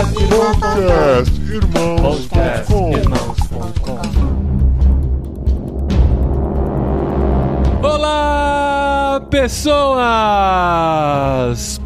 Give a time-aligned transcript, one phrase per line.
[0.00, 2.00] Podcast Irmãos.
[2.00, 4.00] Podcast Irmãos.com.
[7.86, 8.59] Olá,
[9.28, 10.00] pessoas!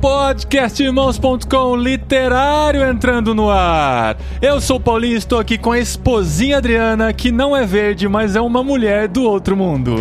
[0.00, 4.16] Podcastirmãos.com literário entrando no ar.
[4.40, 8.08] Eu sou o Paulinho e estou aqui com a esposinha Adriana, que não é verde,
[8.08, 9.96] mas é uma mulher do outro mundo.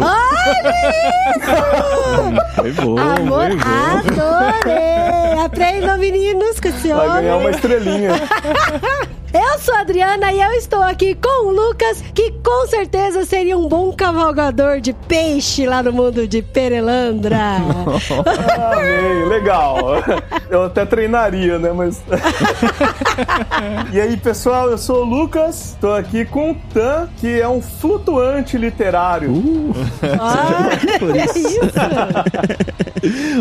[2.56, 3.66] Foi bom, Amor, foi bom.
[4.10, 5.44] adorei!
[5.44, 7.52] Aprendam, meninos, com esse Vai ganhar uma homem.
[7.52, 8.12] estrelinha.
[9.34, 13.58] Eu sou a Adriana e eu estou aqui com o Lucas, que com certeza seria
[13.58, 17.58] um bom cavalgador de peixe lá no mundo de Perelandra.
[18.74, 19.78] Amei, legal.
[20.52, 21.72] Eu até treinaria, né?
[21.74, 22.04] Mas.
[23.92, 27.60] e aí, pessoal, eu sou o Lucas, tô aqui com o Tan, que é um
[27.62, 29.32] flutuante literário.
[29.32, 29.74] Uh,
[30.20, 30.70] Ah,
[31.18, 31.48] é isso.
[31.48, 31.64] isso?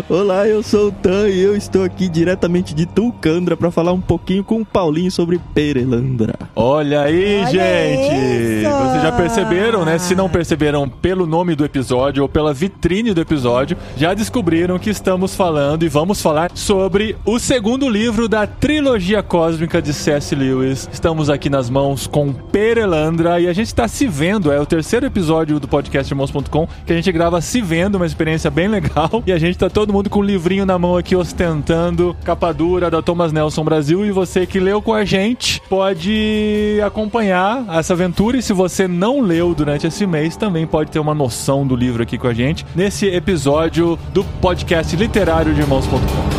[0.09, 4.01] Olá, eu sou o Tan e eu estou aqui diretamente de Tulcandra para falar um
[4.01, 5.39] pouquinho com o Paulinho sobre
[5.83, 6.35] Perelandra.
[6.55, 8.15] Olha aí, Olha gente!
[8.15, 8.71] isso!
[8.71, 9.99] Vocês já perceberam, né?
[9.99, 14.91] Se não perceberam pelo nome do episódio ou pela vitrine do episódio, já descobriram que
[14.91, 20.35] estamos falando e vamos falar sobre o segundo livro da trilogia cósmica de C.S.
[20.35, 20.89] Lewis.
[20.93, 24.53] Estamos aqui nas mãos com Perelandra e a gente está se vendo.
[24.53, 28.51] É o terceiro episódio do podcast Irmãos.com que a gente grava se vendo, uma experiência
[28.51, 29.23] bem legal.
[29.27, 32.91] E a gente tá todo mundo com um livrinho na mão aqui ostentando capa dura
[32.91, 34.05] da Thomas Nelson Brasil.
[34.05, 38.37] E você que leu com a gente pode acompanhar essa aventura.
[38.37, 42.03] E se você não leu durante esse mês, também pode ter uma noção do livro
[42.03, 46.32] aqui com a gente nesse episódio do podcast literário de Irmãos.com.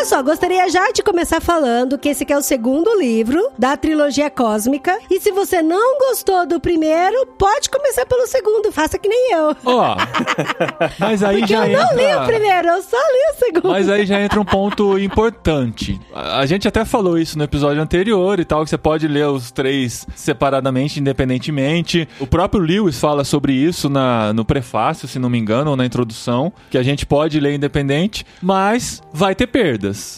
[0.00, 3.76] olha só, gostaria já de começar falando que esse aqui é o segundo livro da
[3.76, 4.98] trilogia cósmica.
[5.10, 8.72] E se você não gostou do primeiro, pode começar pelo segundo.
[8.72, 9.54] Faça que nem eu.
[9.62, 9.96] Ó,
[10.98, 11.96] mas aí Porque já eu não entra...
[11.96, 13.68] li o primeiro, eu só li o segundo.
[13.68, 16.00] Mas aí já entra um ponto importante.
[16.14, 19.50] A gente até falou isso no episódio anterior e tal, que você pode ler os
[19.50, 22.08] três separadamente, independentemente.
[22.18, 25.84] O próprio Lewis fala sobre isso na, no prefácio, se não me engano, ou na
[25.84, 29.46] introdução, que a gente pode ler independente, mas vai ter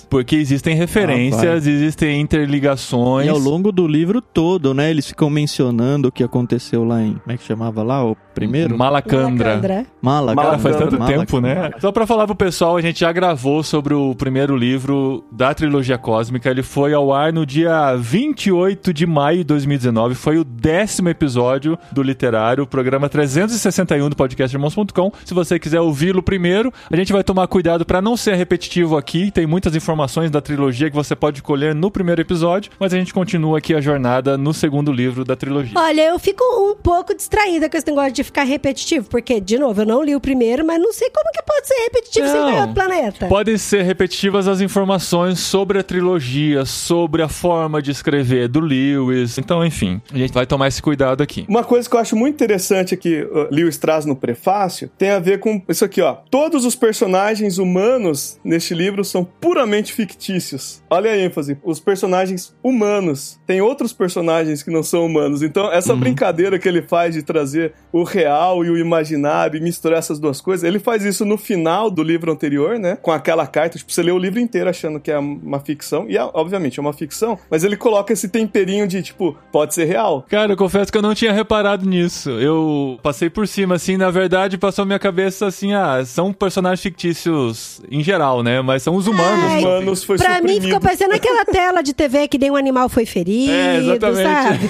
[0.09, 3.27] Porque existem referências, existem interligações.
[3.27, 7.15] E ao longo do livro todo, né, eles ficam mencionando o que aconteceu lá em...
[7.15, 8.05] Como é que chamava lá?
[8.05, 8.76] O primeiro?
[8.76, 9.48] Malacandra.
[9.50, 9.87] Malacandra.
[10.00, 10.43] Málaga.
[10.43, 11.19] Cara, faz tanto Málaga.
[11.19, 11.70] tempo, né?
[11.81, 15.98] Só pra falar pro pessoal, a gente já gravou sobre o primeiro livro da trilogia
[15.98, 16.50] cósmica.
[16.50, 20.15] Ele foi ao ar no dia 28 de maio de 2019.
[20.15, 25.12] Foi o décimo episódio do Literário, o programa 361 do podcast Irmãos.com.
[25.25, 29.31] Se você quiser ouvi-lo primeiro, a gente vai tomar cuidado pra não ser repetitivo aqui.
[29.31, 33.12] Tem muitas informações da trilogia que você pode colher no primeiro episódio, mas a gente
[33.12, 35.78] continua aqui a jornada no segundo livro da trilogia.
[35.78, 39.83] Olha, eu fico um pouco distraída com esse negócio de ficar repetitivo, porque, de novo,
[39.83, 42.47] eu não li o primeiro, mas não sei como que pode ser repetitivo sem Não.
[42.47, 43.27] ganhar outro planeta.
[43.27, 49.38] Podem ser repetitivas as informações sobre a trilogia, sobre a forma de escrever do Lewis.
[49.38, 51.44] Então, enfim, a gente vai tomar esse cuidado aqui.
[51.49, 55.19] Uma coisa que eu acho muito interessante que o Lewis traz no prefácio tem a
[55.19, 56.15] ver com isso aqui, ó.
[56.31, 60.83] Todos os personagens humanos neste livro são puramente fictícios.
[60.91, 61.59] Olha a ênfase.
[61.65, 63.41] Os personagens humanos.
[63.47, 65.43] Tem outros personagens que não são humanos.
[65.43, 69.98] Então, essa brincadeira que ele faz de trazer o real e o imaginário e misturar
[69.98, 72.96] essas duas coisas, ele faz isso no final do livro anterior, né?
[73.00, 73.78] Com aquela carta.
[73.78, 76.06] Tipo, você lê o livro inteiro achando que é uma ficção.
[76.08, 77.38] E, obviamente, é uma ficção.
[77.50, 80.24] Mas ele coloca esse temperinho de, tipo, pode ser real.
[80.28, 82.30] Cara, eu confesso que eu não tinha reparado nisso.
[82.30, 87.80] Eu passei por cima, assim, na verdade, passou minha cabeça assim, ah, são personagens fictícios
[87.90, 88.60] em geral, né?
[88.62, 89.62] Mas são os humanos.
[89.62, 90.64] São Humanos foi Pra mim suprimido.
[90.66, 94.22] ficou parecendo aquela tela de TV que nenhum animal foi ferido, É, exatamente.
[94.22, 94.68] sabe?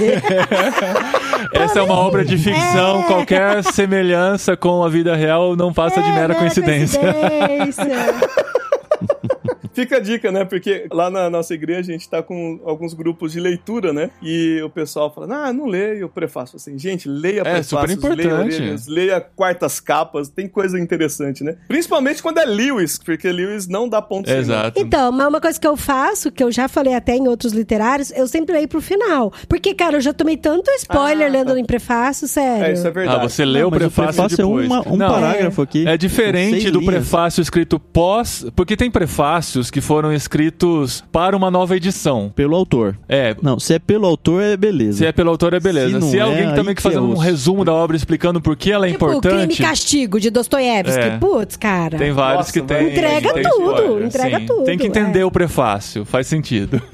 [1.53, 3.01] Essa é uma obra de ficção.
[3.01, 3.03] É.
[3.05, 3.32] Qualquer
[3.63, 7.01] semelhança com a vida real não passa de É, mera né, coincidência.
[7.01, 7.85] coincidência.
[9.73, 10.45] Fica a dica, né?
[10.45, 14.11] Porque lá na nossa igreja a gente tá com alguns grupos de leitura, né?
[14.23, 16.57] E o pessoal fala, ah, não leio o prefácio.
[16.57, 18.55] Assim, gente, leia É, prefácios, super leia importante.
[18.57, 21.57] orelhas, leia quartas capas, tem coisa interessante, né?
[21.69, 24.37] Principalmente quando é Lewis, porque Lewis não dá ponto nó.
[24.37, 24.79] Exato.
[24.81, 28.11] Então, mas uma coisa que eu faço, que eu já falei até em outros literários,
[28.13, 29.33] eu sempre leio pro final.
[29.49, 32.65] Porque, cara, eu já tomei tanto spoiler Ah, lendo em prefácio, sério.
[32.67, 33.25] É, isso é verdade.
[33.25, 34.67] Ah, você leu Não, o mas prefácio, é depois.
[34.67, 35.87] uma- um Não, parágrafo aqui.
[35.89, 41.51] É diferente do prefácio escrito pós, porque tem prefácios textos que foram escritos para uma
[41.51, 42.33] nova edição.
[42.35, 42.99] Pelo autor.
[43.09, 44.99] É, Não, se é pelo autor, é beleza.
[44.99, 46.01] se é pelo autor é beleza.
[46.01, 48.41] Se Se, não alguém é, que também que fazer é um resumo da obra explicando
[48.41, 51.01] por que ela é Tipo, Crime e importante, Castigo, de Dostoiévski.
[51.01, 51.19] É.
[51.19, 51.99] Putz, cara.
[51.99, 52.93] tem vários Nossa, que tem.
[52.93, 54.47] Entrega tem tudo, spoiler, entrega sim.
[54.47, 55.25] tudo, Tem que entender é.
[55.25, 56.81] o prefácio, faz sentido.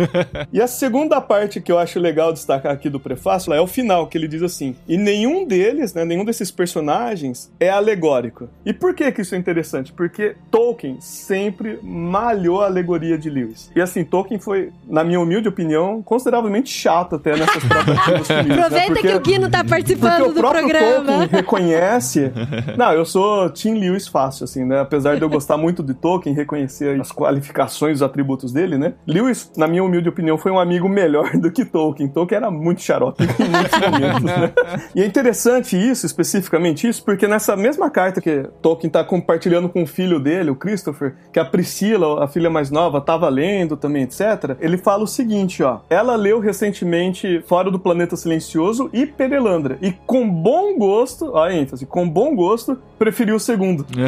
[0.52, 4.06] E a segunda parte que eu acho legal destacar aqui do prefácio é o final,
[4.06, 8.48] que ele diz assim: e nenhum deles, né, nenhum desses personagens é alegórico.
[8.64, 9.92] E por que que isso é interessante?
[9.92, 13.70] Porque Tolkien sempre malhou a alegoria de Lewis.
[13.75, 18.55] E assim, Tolkien foi, na minha humilde opinião, consideravelmente chato até nessas tratativas né?
[18.55, 21.05] Aproveita Porque- que o Gui não tá participando do programa.
[21.06, 22.32] Tolkien reconhece.
[22.76, 24.81] Não, eu sou Tim Lewis fácil, assim, né?
[24.81, 28.94] Apesar de eu gostar muito de Tolkien, reconhecer as qualificações, os atributos dele, né?
[29.06, 32.08] Lewis, na minha humilde opinião, foi um amigo melhor do que Tolkien.
[32.08, 34.52] Tolkien era muito xarope em muitos momentos, né?
[34.94, 39.82] E é interessante isso, especificamente isso, porque nessa mesma carta que Tolkien tá compartilhando com
[39.82, 44.02] o filho dele, o Christopher, que a Priscila, a filha mais nova, tava lendo também,
[44.02, 44.56] etc.
[44.60, 45.80] Ele fala o seguinte, ó.
[45.90, 49.78] Ela leu recentemente Fora do Planeta Silencioso e Perelandra.
[49.80, 53.86] E com bom gosto, ó a ênfase, com bom gosto, preferiu o segundo.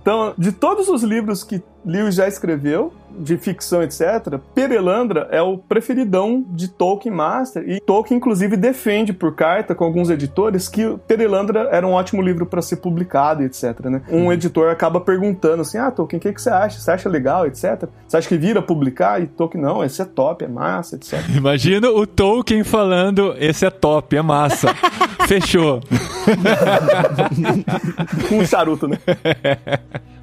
[0.00, 5.58] Então, de todos os livros que Lewis já escreveu, de ficção, etc., Perelandra é o
[5.58, 7.68] preferidão de Tolkien Master.
[7.68, 12.46] E Tolkien, inclusive, defende por carta com alguns editores que Perelandra era um ótimo livro
[12.46, 13.80] para ser publicado, etc.
[13.84, 14.02] Né?
[14.10, 16.80] Um editor acaba perguntando assim: Ah, Tolkien, o que, que você acha?
[16.80, 17.84] Você acha legal, etc?
[18.06, 19.20] Você acha que vira publicar?
[19.20, 21.20] E Tolkien, não, esse é top, é massa, etc.
[21.36, 24.74] Imagina o Tolkien falando: esse é top, é massa.
[25.26, 25.80] Fechou.
[28.28, 28.98] Com um charuto, né?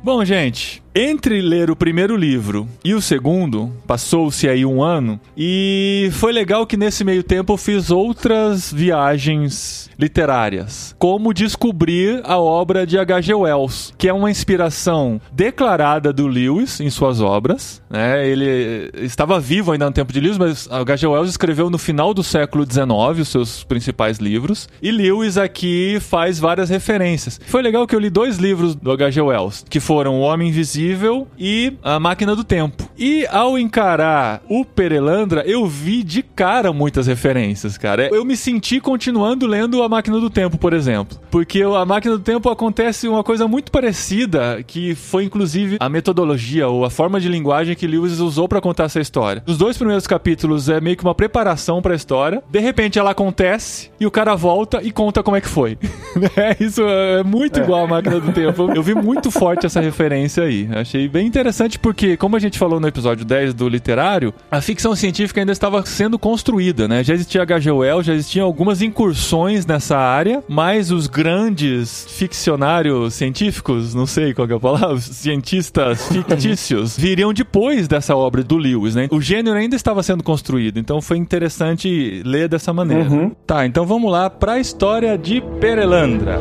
[0.02, 6.10] Bom, gente, entre ler o primeiro livro e o segundo, passou-se aí um ano, e
[6.14, 12.88] foi legal que nesse meio tempo eu fiz outras viagens literárias, como descobrir a obra
[12.88, 13.34] de H.G.
[13.34, 17.82] Wells, que é uma inspiração declarada do Lewis em suas obras.
[17.90, 18.28] Né?
[18.28, 21.06] Ele estava vivo ainda no tempo de Lewis, mas H.G.
[21.06, 26.40] Wells escreveu no final do século XIX os seus principais livros, e Lewis aqui faz
[26.40, 27.40] várias referências.
[27.46, 29.22] Foi legal que eu li dois livros do H.G.
[29.22, 32.88] Wells, que foram O Homem Invisível e A Máquina do Tempo.
[32.96, 38.08] E ao encarar o Perelandra, eu vi de cara muitas referências, cara.
[38.14, 41.18] Eu me senti continuando lendo A Máquina do Tempo, por exemplo.
[41.32, 46.68] Porque A Máquina do Tempo acontece uma coisa muito parecida, que foi inclusive a metodologia
[46.68, 49.42] ou a forma de linguagem que Lewis usou para contar essa história.
[49.48, 52.44] Os dois primeiros capítulos é meio que uma preparação para a história.
[52.48, 55.80] De repente ela acontece e o cara volta e conta como é que foi.
[56.16, 56.56] Né?
[56.60, 58.72] Isso é muito igual a Máquina do Tempo.
[58.72, 60.68] Eu vi muito forte essa referência aí.
[60.72, 64.96] Achei bem interessante porque, como a gente falou no episódio 10 do literário, a ficção
[64.96, 67.04] científica ainda estava sendo construída, né?
[67.04, 67.72] Já existia H.G.
[67.72, 74.48] Wells, já existiam algumas incursões nessa área, mas os grandes ficcionários científicos, não sei qual
[74.48, 79.08] que é a palavra, cientistas fictícios, viriam depois dessa obra do Lewis, né?
[79.12, 83.10] O gênero ainda estava sendo construído, então foi interessante ler dessa maneira.
[83.10, 83.32] Uhum.
[83.46, 86.40] Tá, então vamos lá para a história de Perelandra.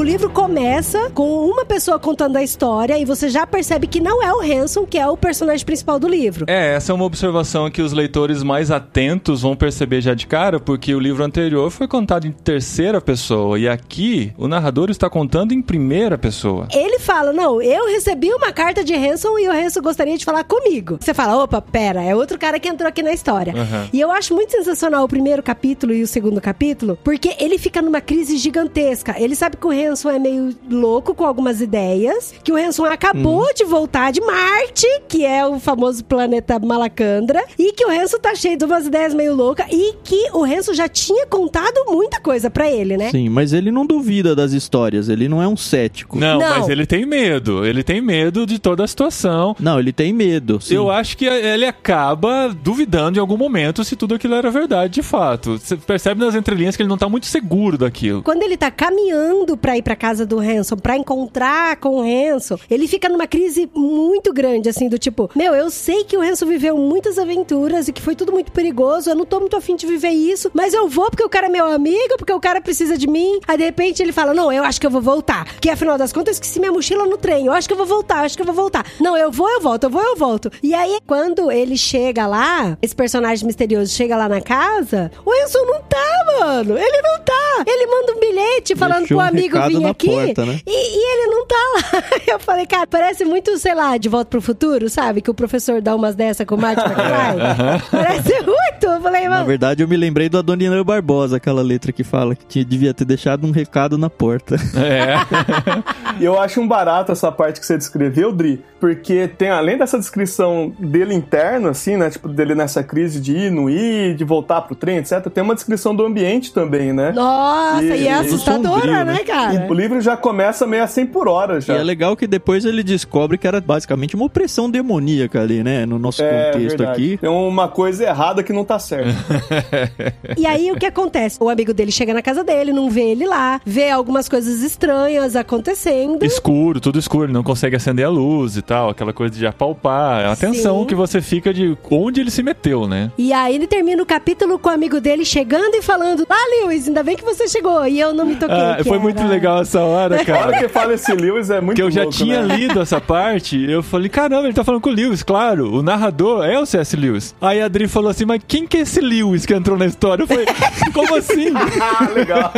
[0.00, 4.22] O livro começa com uma pessoa contando a história e você já percebe que não
[4.22, 6.46] é o Hanson, que é o personagem principal do livro.
[6.48, 10.58] É, essa é uma observação que os leitores mais atentos vão perceber já de cara,
[10.58, 15.52] porque o livro anterior foi contado em terceira pessoa e aqui o narrador está contando
[15.52, 16.66] em primeira pessoa.
[16.72, 20.44] Ele fala: Não, eu recebi uma carta de Hanson e o Hanson gostaria de falar
[20.44, 20.96] comigo.
[20.98, 23.52] Você fala: opa, pera, é outro cara que entrou aqui na história.
[23.54, 23.90] Aham.
[23.92, 27.82] E eu acho muito sensacional o primeiro capítulo e o segundo capítulo, porque ele fica
[27.82, 29.14] numa crise gigantesca.
[29.18, 33.52] Ele sabe que o Hanson é meio louco com algumas ideias, que o Hanson acabou
[33.54, 38.34] de voltar de Marte, que é o famoso planeta Malacandra, e que o Hanson tá
[38.34, 42.50] cheio de umas ideias meio loucas e que o Hanson já tinha contado muita coisa
[42.50, 43.10] pra ele, né?
[43.10, 46.18] Sim, mas ele não duvida das histórias, ele não é um cético.
[46.18, 46.58] Não, Não.
[46.58, 47.64] mas ele tem medo.
[47.64, 49.54] Ele tem medo de toda a situação.
[49.58, 50.60] Não, ele tem medo.
[50.60, 50.74] Sim.
[50.74, 55.02] Eu acho que ele acaba duvidando em algum momento se tudo aquilo era verdade de
[55.02, 55.58] fato.
[55.58, 58.22] Você percebe nas entrelinhas que ele não tá muito seguro daquilo.
[58.22, 62.58] Quando ele tá caminhando pra ir pra casa do Hanson, pra encontrar com o Hanson,
[62.70, 66.46] ele fica numa crise muito grande, assim, do tipo, meu, eu sei que o Hanson
[66.46, 69.86] viveu muitas aventuras e que foi tudo muito perigoso, eu não tô muito afim de
[69.86, 72.96] viver isso, mas eu vou porque o cara é meu amigo, porque o cara precisa
[72.96, 73.40] de mim.
[73.46, 75.44] Aí, de repente, ele fala, não, eu acho que eu vou voltar.
[75.60, 77.86] Que, afinal das contas, eu esqueci minha mochila no trem, eu acho que eu vou
[77.86, 78.86] voltar, eu acho que eu vou voltar.
[79.00, 80.50] Não, eu vou, eu volto, eu vou, eu volto.
[80.62, 85.64] E aí, quando ele chega lá, esse personagem misterioso chega lá na casa, o Hanson
[85.64, 86.78] não tá, mano.
[86.78, 87.64] Ele não tá.
[87.66, 90.60] Ele manda um bilhete falando Deixou pro um amigo recado vir na aqui porta, né?
[90.66, 92.02] e, e ele não tá lá.
[92.34, 95.20] Eu falei, cara, parece muito, sei lá, de volta pro futuro, sabe?
[95.20, 97.88] Que o professor dá umas dessa com o Martin McFly.
[97.90, 98.84] Parece muito.
[98.84, 99.46] Eu falei, Na mano.
[99.46, 103.04] verdade, eu me lembrei do Adoniran Barbosa, aquela letra que fala que tinha, devia ter
[103.04, 104.56] deixado um recado na porta.
[104.76, 105.14] É.
[106.20, 109.98] E eu acho um barato essa parte que você descreveu, Dri, porque tem, além dessa
[109.98, 112.10] descrição dele interno, assim, né?
[112.10, 115.26] Tipo, dele nessa crise de ir, não ir, de voltar pro trem, etc.
[115.32, 117.12] Tem uma descrição do ambiente também, né?
[117.12, 119.18] Nossa, e, E- é assustadora, sombrio, né, né?
[119.52, 119.66] Cara?
[119.66, 121.74] E o livro já começa meio a 100 por hora E já.
[121.74, 125.84] é legal que depois ele descobre que era basicamente uma opressão demoníaca ali, né?
[125.86, 126.90] No nosso É, contexto verdade.
[126.92, 127.16] aqui.
[127.18, 129.10] Tem uma coisa errada que não tá certa.
[130.36, 131.38] E aí o que acontece?
[131.40, 135.34] O amigo dele chega na casa dele, não vê ele lá, vê algumas coisas estranhas
[135.36, 136.24] acontecendo.
[136.24, 140.22] escuro, tudo escuro, ele não consegue acender a luz e tal, aquela coisa de apalpar.
[140.22, 140.86] É a tensão Sim.
[140.86, 143.10] que você fica de onde ele se meteu, né?
[143.18, 146.88] E aí ele termina o capítulo com o amigo dele chegando e falando: Ah, Lewis,
[146.88, 147.86] ainda bem que você chegou.
[147.86, 148.56] E eu não me toquei.
[148.56, 149.00] Ah, foi era.
[149.00, 150.46] muito legal essa hora, A cara.
[150.46, 152.56] hora que fala esse Lewis é muito Que eu já louco, tinha né?
[152.56, 155.72] lido essa parte, eu falei, caramba, ele tá falando com o Lewis, claro.
[155.72, 156.96] O narrador é o C.S.
[156.96, 157.34] Lewis.
[157.40, 160.22] Aí a Adri falou assim, mas quem que é esse Lewis que entrou na história?
[160.22, 160.46] Eu falei,
[160.92, 161.50] como assim?
[161.80, 162.52] Ah, legal.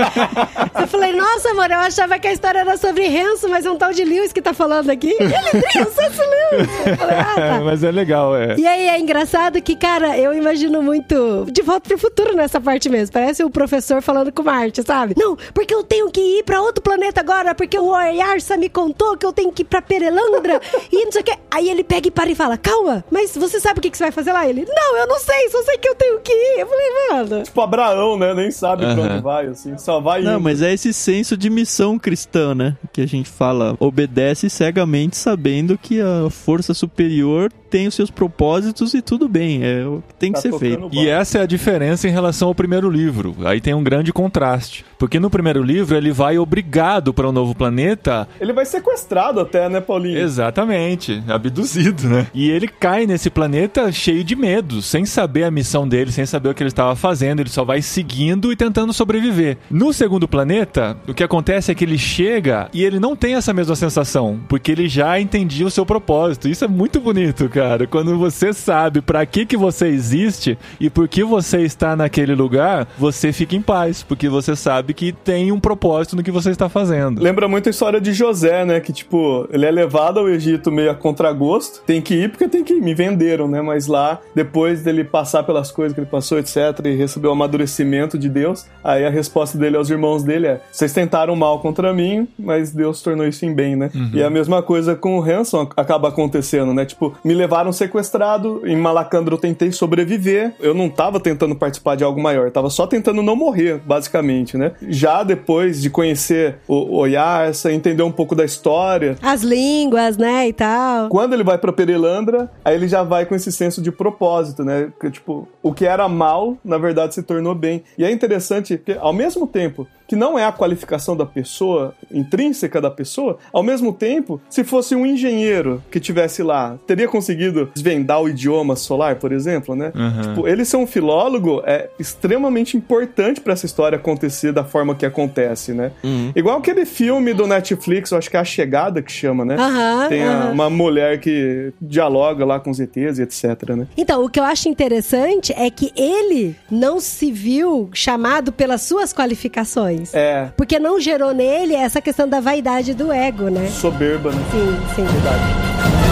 [0.81, 3.77] Eu falei, nossa, amor, eu achava que a história era sobre Renzo, mas é um
[3.77, 5.11] tal de Lewis que tá falando aqui.
[5.19, 6.19] Ele, Dri, o C.S.
[6.21, 6.69] Lewis.
[6.87, 7.61] Eu falei, ah, É, tá.
[7.65, 8.57] mas é legal, é.
[8.59, 12.89] E aí é engraçado que, cara, eu imagino muito de volta pro futuro nessa parte
[12.89, 13.12] mesmo.
[13.12, 15.15] Parece o professor falando com o Marte, sabe?
[15.17, 19.17] Não, porque eu tenho que ir pra outro planeta agora, porque o Oyarsa me contou
[19.17, 20.61] que eu tenho que ir pra Perelandra
[20.91, 21.33] e não sei o que.
[21.50, 24.05] Aí ele pega e para e fala: Calma, mas você sabe o que, que você
[24.05, 24.49] vai fazer lá?
[24.49, 26.61] Ele: Não, eu não sei, só sei que eu tenho que ir.
[26.61, 27.43] Eu falei, mano.
[27.43, 28.33] tipo Abraão, né?
[28.35, 29.12] Nem sabe pra Aham.
[29.14, 29.76] onde vai, assim.
[29.76, 30.41] Só vai Não, indo.
[30.41, 32.76] mas é esse senso de missão cristã, né?
[32.93, 38.93] Que a gente fala, obedece cegamente sabendo que a força superior tem os seus propósitos
[38.93, 40.91] e tudo bem, é o que tem que Tá ser feito.
[40.93, 43.35] E essa é a diferença em relação ao primeiro livro.
[43.45, 44.85] Aí tem um grande contraste.
[44.99, 49.69] Porque no primeiro livro ele vai obrigado para um novo planeta Ele vai sequestrado até,
[49.69, 50.19] né, Paulinho?
[50.19, 52.26] Exatamente, abduzido, né?
[52.35, 56.50] E ele cai nesse planeta cheio de medo, sem saber a missão dele, sem saber
[56.50, 59.57] o que ele estava fazendo, ele só vai seguindo e tentando sobreviver.
[59.71, 63.52] No segundo planeta, o que acontece é que ele chega e ele não tem essa
[63.55, 66.49] mesma sensação, porque ele já entendia o seu propósito.
[66.49, 67.62] Isso é muito bonito, cara.
[67.90, 72.87] Quando você sabe para que que você existe e por que você está naquele lugar,
[72.99, 76.69] você fica em paz, porque você sabe que tem um propósito no que você está
[76.69, 77.23] fazendo.
[77.23, 78.81] Lembra muito a história de José, né?
[78.81, 81.83] Que, tipo, ele é levado ao Egito meio a contragosto.
[81.87, 82.83] Tem que ir porque tem que ir.
[82.83, 83.62] Me venderam, né?
[83.62, 88.19] Mas lá, depois dele passar pelas coisas que ele passou, etc., e receber o amadurecimento
[88.19, 92.26] de Deus, aí a resposta dele aos irmãos dele é: vocês tentaram mal contra mim,
[92.38, 93.90] mas Deus tornou isso em bem, né?
[94.12, 96.85] E a mesma coisa com o Hanson acaba acontecendo, né?
[96.85, 100.55] Tipo, me levaram sequestrado, em Malacandro eu tentei sobreviver.
[100.61, 104.73] Eu não tava tentando participar de algo maior, tava só tentando não morrer, basicamente, né?
[104.89, 110.53] Já depois de conhecer o Oyarsa, entender um pouco da história, As línguas, né, e
[110.53, 111.09] tal.
[111.09, 114.91] quando ele vai pra Perelandra, aí ele já vai com esse senso de propósito, né?
[115.01, 117.83] Que, tipo, o que era mal, na verdade, se tornou bem.
[117.99, 122.83] E é interessante que, ao mesmo tempo que não é a qualificação da pessoa, intrínseca
[122.83, 127.42] da pessoa, ao mesmo tempo, se fosse um engenheiro que tivesse lá, teria conseguido
[127.75, 129.93] desvendar o idioma solar, por exemplo, né?
[130.23, 135.05] Tipo, ele ser um filólogo é extremamente importante pra essa história acontecer da forma que
[135.07, 135.93] acontece, né?
[136.37, 139.57] Igual aquele filme do Netflix, eu acho que é A Chegada que chama, né?
[139.59, 143.87] Aham, Tem a- uma mulher que dialoga lá com os ETs e etc, né?
[143.97, 149.13] Então, o que eu acho interessante é que ele não se viu chamado pelas suas
[149.13, 150.15] qualificações.
[150.15, 153.67] É, Porque não gerou nele essa questão da vaidade do ego, né?
[153.69, 154.43] soberba, né?
[154.51, 155.05] Sim, sim.
[155.05, 156.12] Verdade.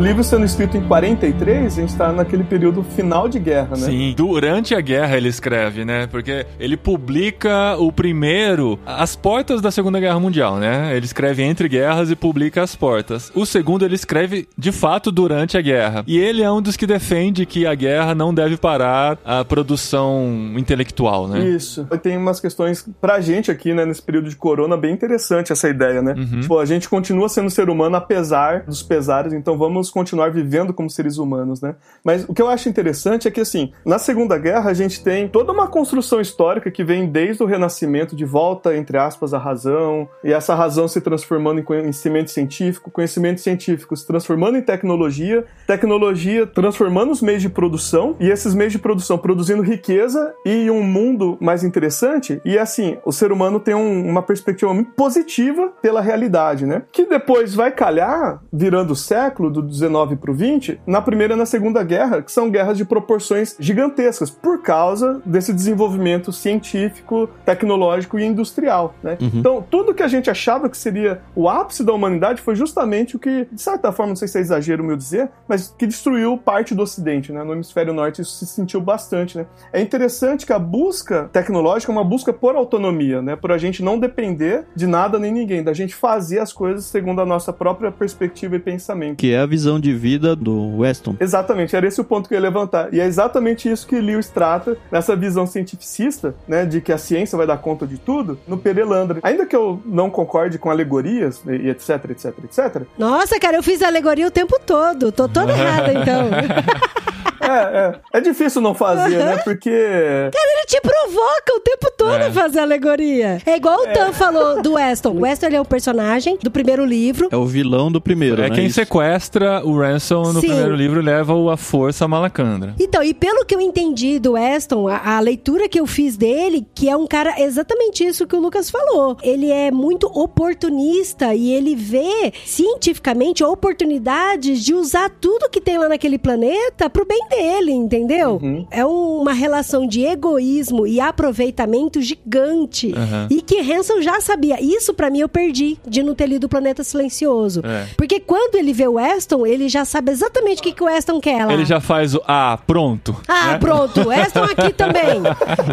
[0.00, 3.84] O livro sendo escrito em 43, a gente tá naquele período final de guerra, né?
[3.84, 6.06] Sim, durante a guerra ele escreve, né?
[6.06, 10.96] Porque ele publica o primeiro, as portas da Segunda Guerra Mundial, né?
[10.96, 13.30] Ele escreve entre guerras e publica as portas.
[13.34, 16.02] O segundo ele escreve de fato durante a guerra.
[16.06, 20.54] E ele é um dos que defende que a guerra não deve parar a produção
[20.56, 21.40] intelectual, né?
[21.46, 21.86] Isso.
[22.02, 26.00] Tem umas questões pra gente aqui, né, nesse período de corona, bem interessante essa ideia,
[26.00, 26.14] né?
[26.16, 26.40] Uhum.
[26.40, 30.88] Tipo, a gente continua sendo ser humano apesar dos pesares, então vamos continuar vivendo como
[30.88, 31.74] seres humanos, né?
[32.04, 35.28] Mas o que eu acho interessante é que, assim, na Segunda Guerra a gente tem
[35.28, 40.08] toda uma construção histórica que vem desde o Renascimento, de volta, entre aspas, à razão,
[40.24, 46.46] e essa razão se transformando em conhecimento científico, conhecimento científico se transformando em tecnologia, tecnologia
[46.46, 51.36] transformando os meios de produção, e esses meios de produção produzindo riqueza e um mundo
[51.40, 56.66] mais interessante, e assim, o ser humano tem um, uma perspectiva muito positiva pela realidade,
[56.66, 56.82] né?
[56.92, 61.36] Que depois vai calhar, virando o século, do 19 para o 20, na Primeira e
[61.36, 68.18] na Segunda Guerra, que são guerras de proporções gigantescas, por causa desse desenvolvimento científico, tecnológico
[68.18, 69.16] e industrial, né?
[69.20, 69.30] Uhum.
[69.34, 73.18] Então, tudo que a gente achava que seria o ápice da humanidade foi justamente o
[73.18, 76.74] que, de certa forma, não sei se é exagero meu dizer, mas que destruiu parte
[76.74, 77.42] do Ocidente, né?
[77.42, 79.46] No hemisfério norte isso se sentiu bastante, né?
[79.72, 83.36] É interessante que a busca tecnológica é uma busca por autonomia, né?
[83.36, 87.20] Por a gente não depender de nada nem ninguém, da gente fazer as coisas segundo
[87.20, 89.16] a nossa própria perspectiva e pensamento.
[89.16, 91.16] Que é a visão de vida do Weston.
[91.20, 92.92] Exatamente, era esse o ponto que eu ia levantar.
[92.92, 96.64] E é exatamente isso que Lewis trata nessa visão cientificista, né?
[96.64, 99.20] De que a ciência vai dar conta de tudo, no Perelandra.
[99.22, 102.82] Ainda que eu não concorde com alegorias e etc, etc, etc.
[102.98, 105.12] Nossa, cara, eu fiz alegoria o tempo todo.
[105.12, 106.30] Tô toda errada, então.
[107.40, 108.18] É, é.
[108.18, 109.38] É difícil não fazer, né?
[109.38, 109.70] Porque.
[109.70, 112.26] Cara, ele te provoca o tempo todo é.
[112.26, 113.38] a fazer alegoria.
[113.44, 113.92] É igual o é.
[113.92, 115.10] Tan falou do Weston.
[115.10, 117.28] O Weston é um personagem do primeiro livro.
[117.30, 118.42] É o vilão do primeiro.
[118.42, 118.54] É né?
[118.54, 118.74] quem Isso.
[118.74, 120.48] sequestra o Ransom no Sim.
[120.48, 122.74] primeiro livro e leva-o à força a Malacandra.
[122.78, 126.66] Então, e pelo que eu entendi do Weston, a, a leitura que eu fiz dele,
[126.74, 129.16] que é um cara exatamente isso que o Lucas falou.
[129.22, 135.88] Ele é muito oportunista e ele vê cientificamente oportunidades de usar tudo que tem lá
[135.88, 138.38] naquele planeta pro bem dele, entendeu?
[138.42, 138.66] Uhum.
[138.70, 142.88] É uma relação de egoísmo e aproveitamento gigante.
[142.88, 143.26] Uhum.
[143.30, 144.62] E que Hanson já sabia.
[144.62, 147.62] Isso para mim eu perdi de não ter lido o Planeta Silencioso.
[147.64, 147.88] É.
[147.96, 151.20] Porque quando ele vê o Weston, ele já sabe exatamente o que, que o Weston
[151.20, 151.52] quer lá.
[151.52, 153.20] Ele já faz o ah, pronto.
[153.26, 153.58] Ah, né?
[153.58, 154.08] pronto.
[154.08, 155.22] Weston aqui também.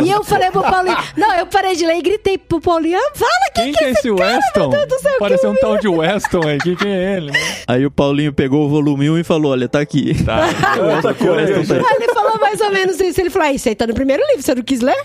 [0.04, 0.98] e eu falei pro Paulinho.
[1.16, 3.90] Não, eu parei de ler e gritei pro Paulinho: ah, fala quem, quem que é
[3.92, 4.72] esse, esse Weston?
[5.20, 6.58] Parece um tal de Weston aí.
[6.58, 7.32] Quem que é ele?
[7.32, 7.40] Né?
[7.68, 10.24] Aí o Paulinho pegou o volume 1 e falou: olha, tá aqui.
[10.24, 10.48] Tá.
[11.02, 13.20] tá aqui, ele falou mais ou menos isso.
[13.20, 14.98] Ele falou: ah, isso aí tá no primeiro livro, você não quis ler?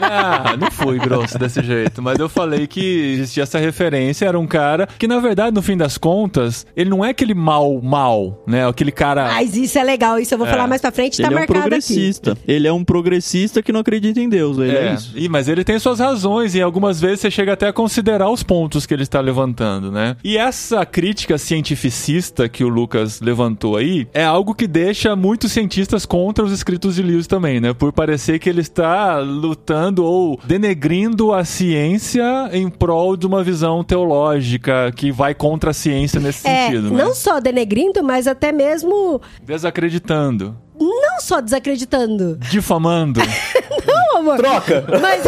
[0.00, 2.02] Ah, não fui grosso desse jeito.
[2.02, 4.26] Mas eu falei que existia essa referência.
[4.26, 7.80] Era um cara que, na verdade, no fim das contas, ele não é aquele mal,
[7.82, 8.66] mal, né?
[8.66, 9.24] Aquele cara.
[9.24, 10.50] Mas isso é legal, isso eu vou é.
[10.50, 12.32] falar mais pra frente, tá ele marcado é um progressista.
[12.32, 12.40] Aqui.
[12.46, 14.58] Ele é um progressista que não acredita em Deus.
[14.58, 15.12] Ele é, é isso.
[15.14, 18.42] E, mas ele tem suas razões e algumas vezes você chega até a considerar os
[18.42, 20.16] pontos que ele está levantando, né?
[20.22, 26.06] E essa crítica cientificista que o Lucas levantou aí é algo que deixa muitos cientistas
[26.06, 27.72] contra os escritos de Lewis também, né?
[27.72, 33.82] Por parecer que ele está lutando ou denegrindo a ciência em prol de uma visão
[33.82, 36.90] teológica que vai contra a ciência nesse é, sentido.
[36.90, 37.02] Né?
[37.02, 39.20] Não só denegrindo, mas até mesmo.
[39.42, 40.56] Desacreditando.
[40.78, 42.36] Não só desacreditando.
[42.36, 43.20] Difamando.
[43.86, 44.36] não, amor.
[44.36, 44.84] Troca.
[45.00, 45.24] Mas.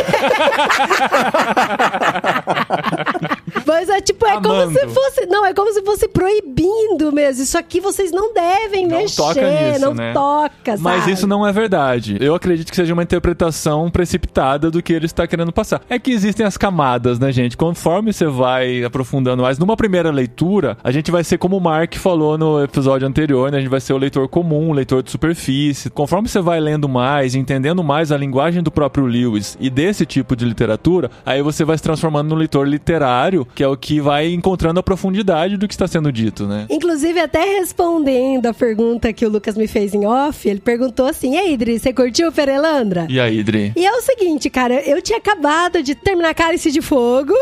[3.69, 4.49] Mas é tipo, é Amando.
[4.49, 5.27] como se fosse.
[5.27, 7.43] Não, é como se fosse proibindo mesmo.
[7.43, 9.17] Isso aqui vocês não devem não mexer.
[9.17, 10.13] Toca nisso, não né?
[10.15, 10.81] toca, sabe?
[10.81, 12.17] Mas isso não é verdade.
[12.19, 15.83] Eu acredito que seja uma interpretação precipitada do que ele está querendo passar.
[15.91, 17.59] É que existem as camadas, né, gente?
[17.59, 21.95] Conforme você vai aprofundando mais, numa primeira leitura, a gente vai ser como o Mark
[21.97, 23.59] falou no episódio anterior, né?
[23.59, 25.91] A gente vai ser o leitor comum, o leitor de superfície.
[25.91, 30.35] Conforme você vai lendo mais, entendendo mais a linguagem do próprio Lewis e desse tipo
[30.35, 34.33] de literatura, aí você vai se transformando no leitor literário que é o que vai
[34.33, 36.67] encontrando a profundidade do que está sendo dito, né?
[36.71, 41.35] Inclusive, até respondendo a pergunta que o Lucas me fez em off, ele perguntou assim:
[41.35, 43.09] E aí, Idri, você curtiu o Perelandra?
[43.11, 43.73] E aí, Idri?
[43.75, 47.35] E é o seguinte, cara, eu tinha acabado de terminar Cálice de Fogo.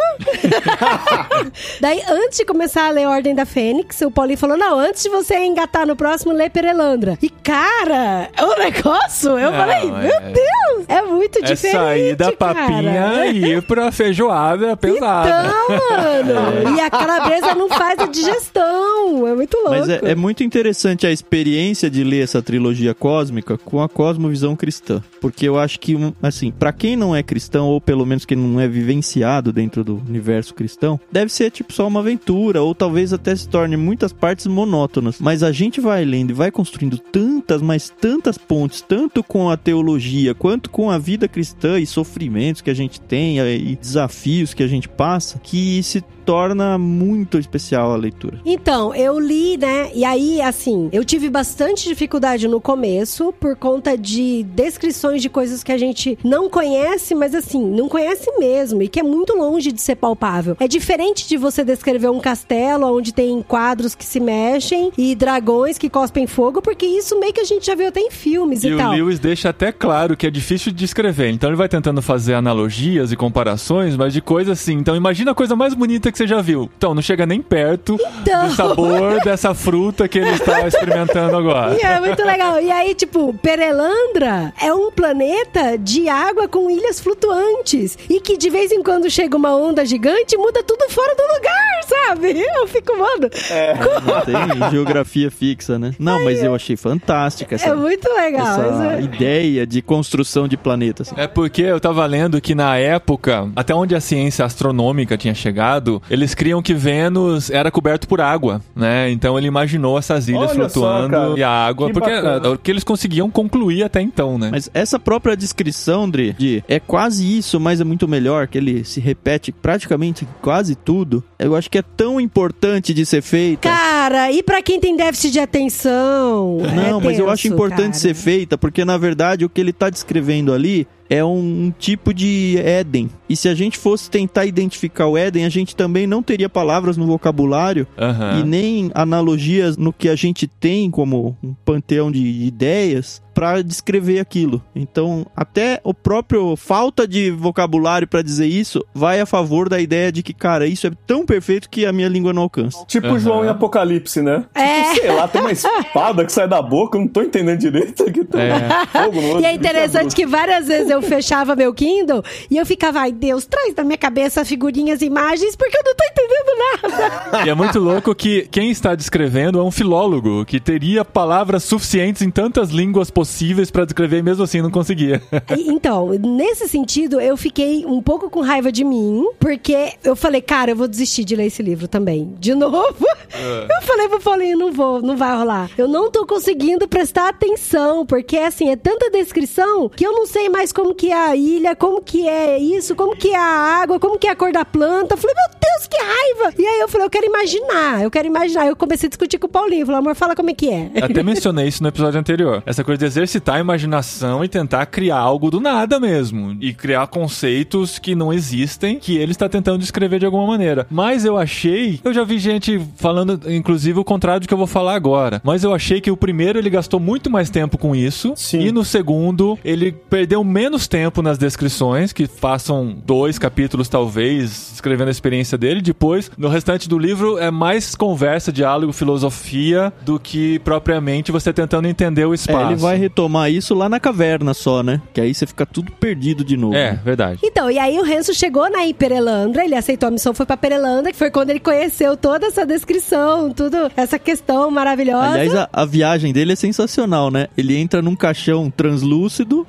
[1.82, 5.10] Daí, antes de começar a ler Ordem da Fênix, o Paulinho falou: Não, antes de
[5.10, 7.18] você engatar no próximo, lê Perelandra.
[7.20, 9.38] E, cara, é um negócio.
[9.38, 10.32] Eu Não, falei: Meu é...
[10.32, 11.76] Deus, é muito é diferente.
[11.76, 15.28] É sair da papinha e ir pra feijoada pesada.
[15.28, 16.76] Então, mano mano.
[16.76, 19.26] E a calabresa não faz a digestão.
[19.26, 19.70] É muito louco.
[19.70, 24.56] Mas é, é, muito interessante a experiência de ler essa trilogia cósmica com a cosmovisão
[24.56, 25.02] cristã.
[25.20, 28.60] Porque eu acho que, assim, para quem não é cristão, ou pelo menos quem não
[28.60, 33.34] é vivenciado dentro do universo cristão, deve ser tipo só uma aventura, ou talvez até
[33.34, 35.18] se torne muitas partes monótonas.
[35.20, 39.56] Mas a gente vai lendo e vai construindo tantas, mas tantas pontes, tanto com a
[39.56, 44.62] teologia, quanto com a vida cristã e sofrimentos que a gente tem, e desafios que
[44.62, 48.40] a gente passa, que se petite torna muito especial a leitura.
[48.44, 49.90] Então, eu li, né?
[49.94, 55.62] E aí, assim, eu tive bastante dificuldade no começo por conta de descrições de coisas
[55.62, 59.70] que a gente não conhece, mas assim, não conhece mesmo e que é muito longe
[59.70, 60.56] de ser palpável.
[60.58, 65.78] É diferente de você descrever um castelo onde tem quadros que se mexem e dragões
[65.78, 68.68] que cospem fogo, porque isso meio que a gente já viu até em filmes e,
[68.68, 68.92] E o tal.
[68.92, 71.30] Lewis deixa até claro que é difícil de descrever.
[71.30, 74.74] Então ele vai tentando fazer analogias e comparações, mas de coisas assim.
[74.74, 76.70] Então imagina a coisa mais bonita que você já viu.
[76.76, 78.48] Então não chega nem perto Então.
[78.48, 81.74] do sabor dessa fruta que ele está experimentando agora.
[81.76, 82.60] E é muito legal.
[82.60, 87.98] E aí, tipo, Perelandra é um planeta de água com ilhas flutuantes.
[88.08, 91.22] E que de vez em quando chega uma onda gigante e muda tudo fora do
[91.22, 92.40] lugar, sabe?
[92.40, 93.28] Eu fico, mano.
[94.06, 95.92] Não tem geografia fixa, né?
[95.98, 98.46] Não, mas eu achei fantástica essa, É muito legal.
[98.46, 101.12] essa é- ideia de construção de planetas.
[101.16, 106.00] É porque eu tava lendo que na época, até onde a ciência astronômica tinha chegado,
[106.10, 109.10] eles criam que Vênus era coberto por água, né?
[109.10, 111.34] Então ele imaginou essas ilhas Olha só, flutuando cara.
[111.38, 112.28] e a água, Que porque bacana.
[112.36, 114.48] era o que eles conseguiam concluir até então, né?
[114.52, 118.84] Mas essa própria descrição, Dri, de é quase isso, mas é muito melhor, que ele
[118.84, 123.68] se repete praticamente quase tudo, eu acho que é tão importante de ser feita.
[123.68, 126.58] Cara, e pra quem tem déficit de atenção?
[126.74, 127.94] Não, É mas eu tenso, acho importante cara.
[127.94, 132.56] ser feita, porque na verdade o que ele tá descrevendo ali é um, tipo de
[132.58, 133.10] Éden.
[133.28, 136.96] E se a gente fosse tentar identificar o Éden, a gente também não teria palavras
[136.96, 138.40] no vocabulário Aham.
[138.40, 144.18] e nem analogias no que a gente tem como um panteão de ideias para descrever
[144.18, 144.62] aquilo.
[144.74, 150.10] Então, até o próprio falta de vocabulário para dizer isso vai a favor da ideia
[150.10, 152.82] de que, cara, isso é tão perfeito que a minha língua não alcança.
[152.86, 153.18] Tipo Aham.
[153.18, 154.46] João em Apocalipse, né?
[154.54, 154.84] É.
[154.94, 158.04] Tipo, sei lá, tem uma espada que sai da boca, eu não tô entendendo direito.
[158.08, 158.86] Aqui tem É.
[158.86, 159.38] fogo.
[159.40, 163.44] E é interessante que várias vezes eu fechava meu Kindle e eu ficava, ai Deus,
[163.44, 166.96] traz na minha cabeça figurinhas e imagens, porque eu não tô entendendo
[167.30, 167.44] nada.
[167.46, 172.22] E é muito louco que quem está descrevendo é um filólogo, que teria palavras suficientes
[172.22, 173.25] em tantas línguas possíveis
[173.72, 175.22] para descrever e mesmo assim não conseguia.
[175.50, 180.70] Então, nesse sentido, eu fiquei um pouco com raiva de mim, porque eu falei, cara,
[180.70, 182.34] eu vou desistir de ler esse livro também.
[182.38, 182.96] De novo.
[183.34, 185.70] Eu falei pro Paulinho, não vou, não vai rolar.
[185.76, 190.48] Eu não tô conseguindo prestar atenção, porque assim, é tanta descrição que eu não sei
[190.48, 193.98] mais como que é a ilha, como que é isso, como que é a água,
[193.98, 195.14] como que é a cor da planta.
[195.14, 196.54] Eu falei, meu Deus, que raiva!
[196.58, 198.66] E aí eu falei, eu quero imaginar, eu quero imaginar.
[198.66, 200.90] Eu comecei a discutir com o Paulinho, falei, amor, fala como é que é.
[201.02, 202.62] Até mencionei isso no episódio anterior.
[202.64, 206.56] Essa coisa de exercitar a imaginação e tentar criar algo do nada mesmo.
[206.60, 210.86] E criar conceitos que não existem, que ele está tentando descrever de alguma maneira.
[210.90, 211.98] Mas eu achei.
[212.04, 215.40] Eu já vi gente falando, inclusive, o contrário do que eu vou falar agora.
[215.42, 218.34] Mas eu achei que o primeiro ele gastou muito mais tempo com isso.
[218.36, 218.60] Sim.
[218.60, 225.08] E no segundo, ele perdeu menos tempo nas descrições, que façam dois capítulos, talvez, escrevendo
[225.08, 225.80] a experiência dele.
[225.80, 231.88] Depois, no restante do livro, é mais conversa, diálogo, filosofia, do que propriamente você tentando
[231.88, 232.72] entender o É, espaço.
[232.72, 235.00] ele vai retomar isso lá na caverna só, né?
[235.14, 236.74] Que aí você fica tudo perdido de novo.
[236.74, 237.00] É, né?
[237.04, 237.40] verdade.
[237.42, 241.12] Então, e aí o Renzo chegou na Perelandra, ele aceitou a missão, foi pra Perelandra,
[241.12, 245.30] que foi quando ele conheceu toda essa descrição, tudo, essa questão maravilhosa.
[245.30, 247.46] Aliás, a, a viagem dele é sensacional, né?
[247.56, 249.66] Ele entra num caixão translúcido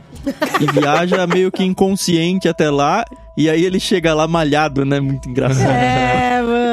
[0.60, 3.06] e viaja meio que inconsciente até lá.
[3.36, 5.00] E aí ele chega lá malhado, né?
[5.00, 5.69] Muito engraçado.
[5.69, 6.66] É, mano.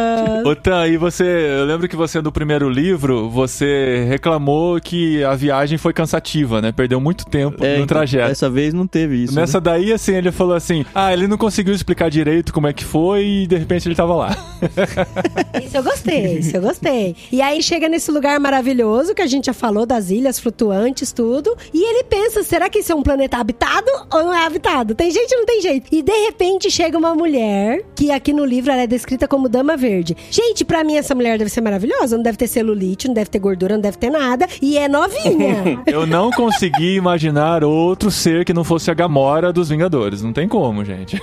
[0.45, 5.35] Ô, Tan, e você, eu lembro que você no primeiro livro, você reclamou que a
[5.35, 6.73] viagem foi cansativa, né?
[6.73, 8.29] Perdeu muito tempo É, no então, trajeto.
[8.29, 9.35] Dessa vez não teve isso.
[9.35, 9.65] Nessa né?
[9.65, 13.25] daí, assim, ele falou assim: Ah, ele não conseguiu explicar direito como é que foi
[13.25, 14.37] e de repente ele tava lá.
[15.65, 17.15] Isso eu gostei, isso eu gostei.
[17.31, 21.57] E aí chega nesse lugar maravilhoso que a gente já falou das ilhas flutuantes, tudo.
[21.73, 24.95] E ele pensa: será que isso é um planeta habitado ou não é habitado?
[24.95, 25.87] Tem gente ou não tem jeito?
[25.93, 29.77] E de repente chega uma mulher, que aqui no livro ela é descrita como Dama
[29.77, 30.14] Verde.
[30.31, 32.17] Gente, pra mim essa mulher deve ser maravilhosa.
[32.17, 34.47] Não deve ter celulite, não deve ter gordura, não deve ter nada.
[34.61, 35.81] E é novinha.
[35.87, 40.23] Eu não consegui imaginar outro ser que não fosse a Gamora dos Vingadores.
[40.23, 41.21] Não tem como, gente.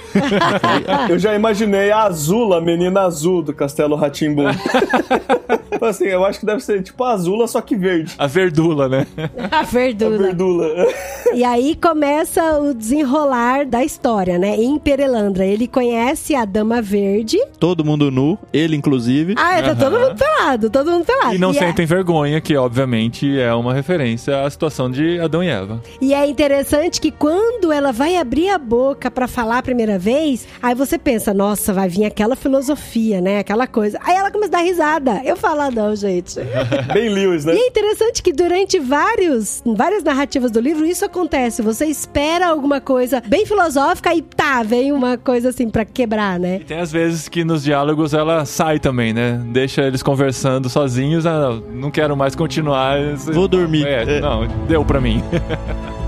[1.10, 4.45] Eu já imaginei a Azula, a menina azul do Castelo Ratimbum.
[5.82, 8.13] assim, eu acho que deve ser tipo a Azula, só que verde.
[8.17, 9.08] A verdula, né?
[9.51, 10.17] a A verdura.
[10.17, 10.67] verdula.
[11.34, 14.58] E aí começa o desenrolar da história, né?
[14.58, 17.38] Em Perelandra, ele conhece a Dama Verde.
[17.58, 19.35] Todo mundo nu, ele inclusive.
[19.37, 21.35] Ah, tá todo mundo pelado, todo mundo pelado.
[21.35, 25.47] E não é- sentem vergonha, que obviamente é uma referência à situação de Adão e
[25.47, 25.81] Eva.
[26.01, 30.47] E é interessante que quando ela vai abrir a boca pra falar a primeira vez,
[30.61, 33.39] aí você pensa, nossa, vai vir aquela filosofia, né?
[33.39, 33.99] Aquela coisa.
[34.03, 35.21] Aí ela começa a dar risada.
[35.23, 36.39] Eu falo, ah, não, gente.
[36.93, 37.53] Bem Lewis, né?
[37.53, 41.61] E é interessante que durante vários, várias narrativas do livro, isso acontece.
[41.61, 46.57] Você espera alguma coisa bem filosófica e tá, vem uma coisa assim pra quebrar, né?
[46.61, 49.41] E tem às vezes que nos diálogos ela sai também, né?
[49.45, 51.25] Deixa eles conversando sozinhos.
[51.25, 52.97] Ah, não quero mais continuar.
[53.34, 53.86] Vou dormir.
[53.86, 54.19] É.
[54.19, 55.23] não, deu pra mim.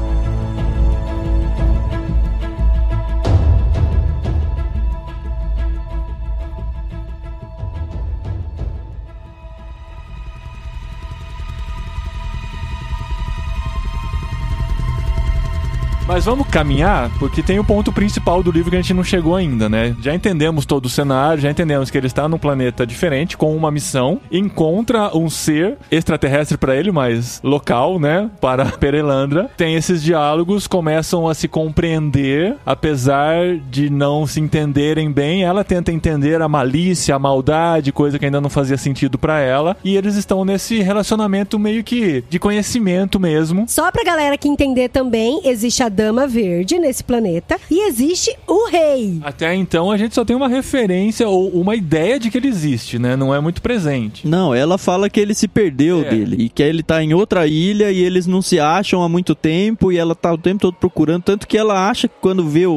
[16.13, 19.35] Mas vamos caminhar, porque tem o ponto principal do livro que a gente não chegou
[19.35, 19.95] ainda, né?
[19.99, 23.71] Já entendemos todo o cenário, já entendemos que ele está num planeta diferente, com uma
[23.71, 28.29] missão, encontra um ser extraterrestre para ele, mas local, né?
[28.39, 29.49] Para Perelandra.
[29.57, 35.43] Tem esses diálogos, começam a se compreender, apesar de não se entenderem bem.
[35.43, 39.75] Ela tenta entender a malícia, a maldade, coisa que ainda não fazia sentido para ela.
[39.83, 43.65] E eles estão nesse relacionamento meio que de conhecimento mesmo.
[43.67, 48.67] Só pra galera que entender também, existe a Dama Verde nesse planeta e existe o
[48.69, 49.19] Rei.
[49.23, 52.99] Até então a gente só tem uma referência ou uma ideia de que ele existe,
[52.99, 53.15] né?
[53.15, 54.27] Não é muito presente.
[54.27, 56.09] Não, ela fala que ele se perdeu É.
[56.09, 59.33] dele e que ele tá em outra ilha e eles não se acham há muito
[59.33, 61.23] tempo e ela tá o tempo todo procurando.
[61.23, 62.73] Tanto que ela acha que quando vê o,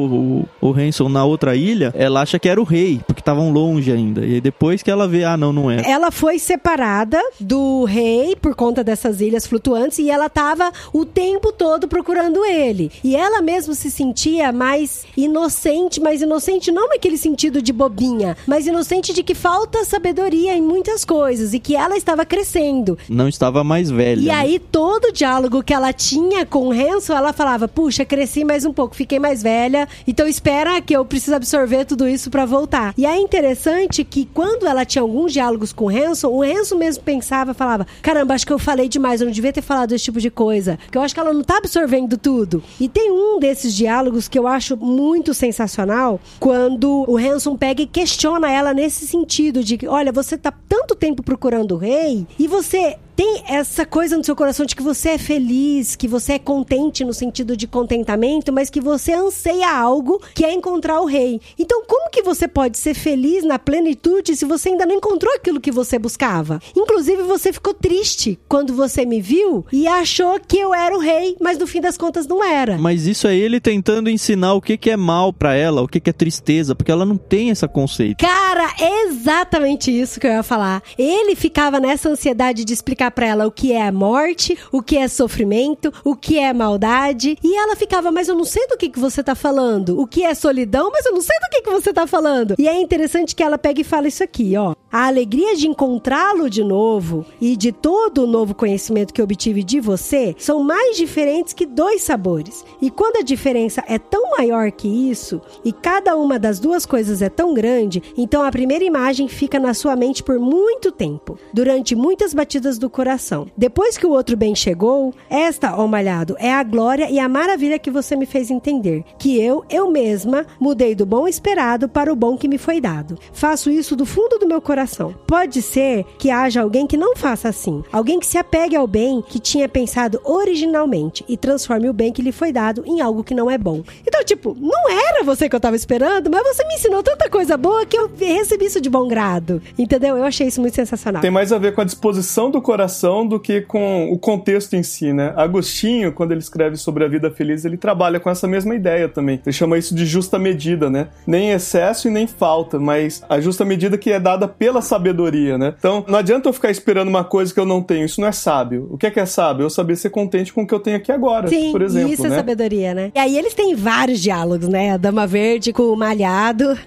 [0.61, 3.91] o, o Hanson na outra ilha, ela acha que era o rei, porque estavam longe
[3.91, 4.25] ainda.
[4.25, 5.81] E aí depois que ela vê, ah, não, não é.
[5.85, 11.51] Ela foi separada do rei por conta dessas ilhas flutuantes e ela tava o tempo
[11.51, 12.89] todo procurando ele.
[13.03, 18.67] E ela mesmo se sentia mais inocente, mas inocente não naquele sentido de bobinha, mas
[18.67, 22.97] inocente de que falta sabedoria em muitas coisas e que ela estava crescendo.
[23.09, 24.21] Não estava mais velha.
[24.21, 24.33] E né?
[24.33, 28.65] aí, todo o diálogo que ela tinha com o Hanson, ela falava: Puxa, cresci mais
[28.65, 32.93] um pouco, fiquei mais velha, então espera que eu preciso absorver tudo isso pra voltar.
[32.97, 37.03] E é interessante que quando ela tinha alguns diálogos com o Hanson, o Hanson mesmo
[37.03, 40.19] pensava, falava: Caramba, acho que eu falei demais, eu não devia ter falado esse tipo
[40.19, 42.63] de coisa, porque eu acho que ela não tá absorvendo tudo.
[42.79, 47.87] E tem um desses diálogos que eu acho muito sensacional, quando o Hanson pega e
[47.87, 52.47] questiona ela nesse sentido de que, olha, você tá tanto tempo procurando o rei e
[52.47, 56.39] você tem essa coisa no seu coração de que você é feliz, que você é
[56.39, 61.41] contente no sentido de contentamento, mas que você anseia algo que é encontrar o rei.
[61.57, 65.59] Então, como que você pode ser feliz na plenitude se você ainda não encontrou aquilo
[65.59, 66.61] que você buscava?
[66.75, 71.35] Inclusive, você ficou triste quando você me viu e achou que eu era o rei,
[71.41, 72.77] mas no fim das contas não era.
[72.77, 75.99] Mas isso é ele tentando ensinar o que, que é mal pra ela, o que,
[75.99, 78.19] que é tristeza, porque ela não tem esse conceito.
[78.19, 80.83] Cara, é exatamente isso que eu ia falar.
[80.95, 84.97] Ele ficava nessa ansiedade de explicar pra ela o que é a morte, o que
[84.97, 87.37] é sofrimento, o que é maldade.
[87.43, 89.99] E ela ficava, mas eu não sei do que, que você tá falando.
[89.99, 92.55] O que é solidão, mas eu não sei do que, que você tá falando.
[92.57, 94.75] E é interessante que ela pega e fala isso aqui, ó.
[94.97, 99.79] A alegria de encontrá-lo de novo e de todo o novo conhecimento que obtive de
[99.79, 102.65] você são mais diferentes que dois sabores.
[102.81, 107.21] E quando a diferença é tão maior que isso, e cada uma das duas coisas
[107.21, 111.95] é tão grande, então a primeira imagem fica na sua mente por muito tempo, durante
[111.95, 113.45] muitas batidas do coração.
[113.55, 117.77] Depois que o outro bem chegou, esta, ó malhado, é a glória e a maravilha
[117.77, 122.15] que você me fez entender, que eu, eu mesma, mudei do bom esperado para o
[122.15, 123.15] bom que me foi dado.
[123.31, 124.86] Faço isso do fundo do meu coração.
[125.25, 129.21] Pode ser que haja alguém que não faça assim, alguém que se apegue ao bem
[129.21, 133.35] que tinha pensado originalmente e transforme o bem que lhe foi dado em algo que
[133.35, 133.83] não é bom.
[134.05, 137.57] Então, tipo, não era você que eu tava esperando, mas você me ensinou tanta coisa
[137.57, 139.61] boa que eu recebi isso de bom grado.
[139.77, 140.17] Entendeu?
[140.17, 141.21] Eu achei isso muito sensacional.
[141.21, 144.83] Tem mais a ver com a disposição do coração do que com o contexto em
[144.83, 145.33] si, né?
[145.35, 149.41] Agostinho, quando ele escreve sobre a vida feliz, ele trabalha com essa mesma ideia também.
[149.45, 151.07] Ele chama isso de justa medida, né?
[151.25, 155.73] Nem excesso e nem falta, mas a justa medida que é dada pela sabedoria, né?
[155.79, 158.05] Então, não adianta eu ficar esperando uma coisa que eu não tenho.
[158.05, 158.85] Isso não é sábio.
[158.91, 159.63] O que é que é sábio?
[159.63, 162.25] Eu saber ser contente com o que eu tenho aqui agora, Sim, por exemplo, isso
[162.25, 162.35] é né?
[162.35, 163.11] sabedoria, né?
[163.15, 164.91] E aí eles têm vários diálogos, né?
[164.91, 166.77] A Dama Verde com o Malhado.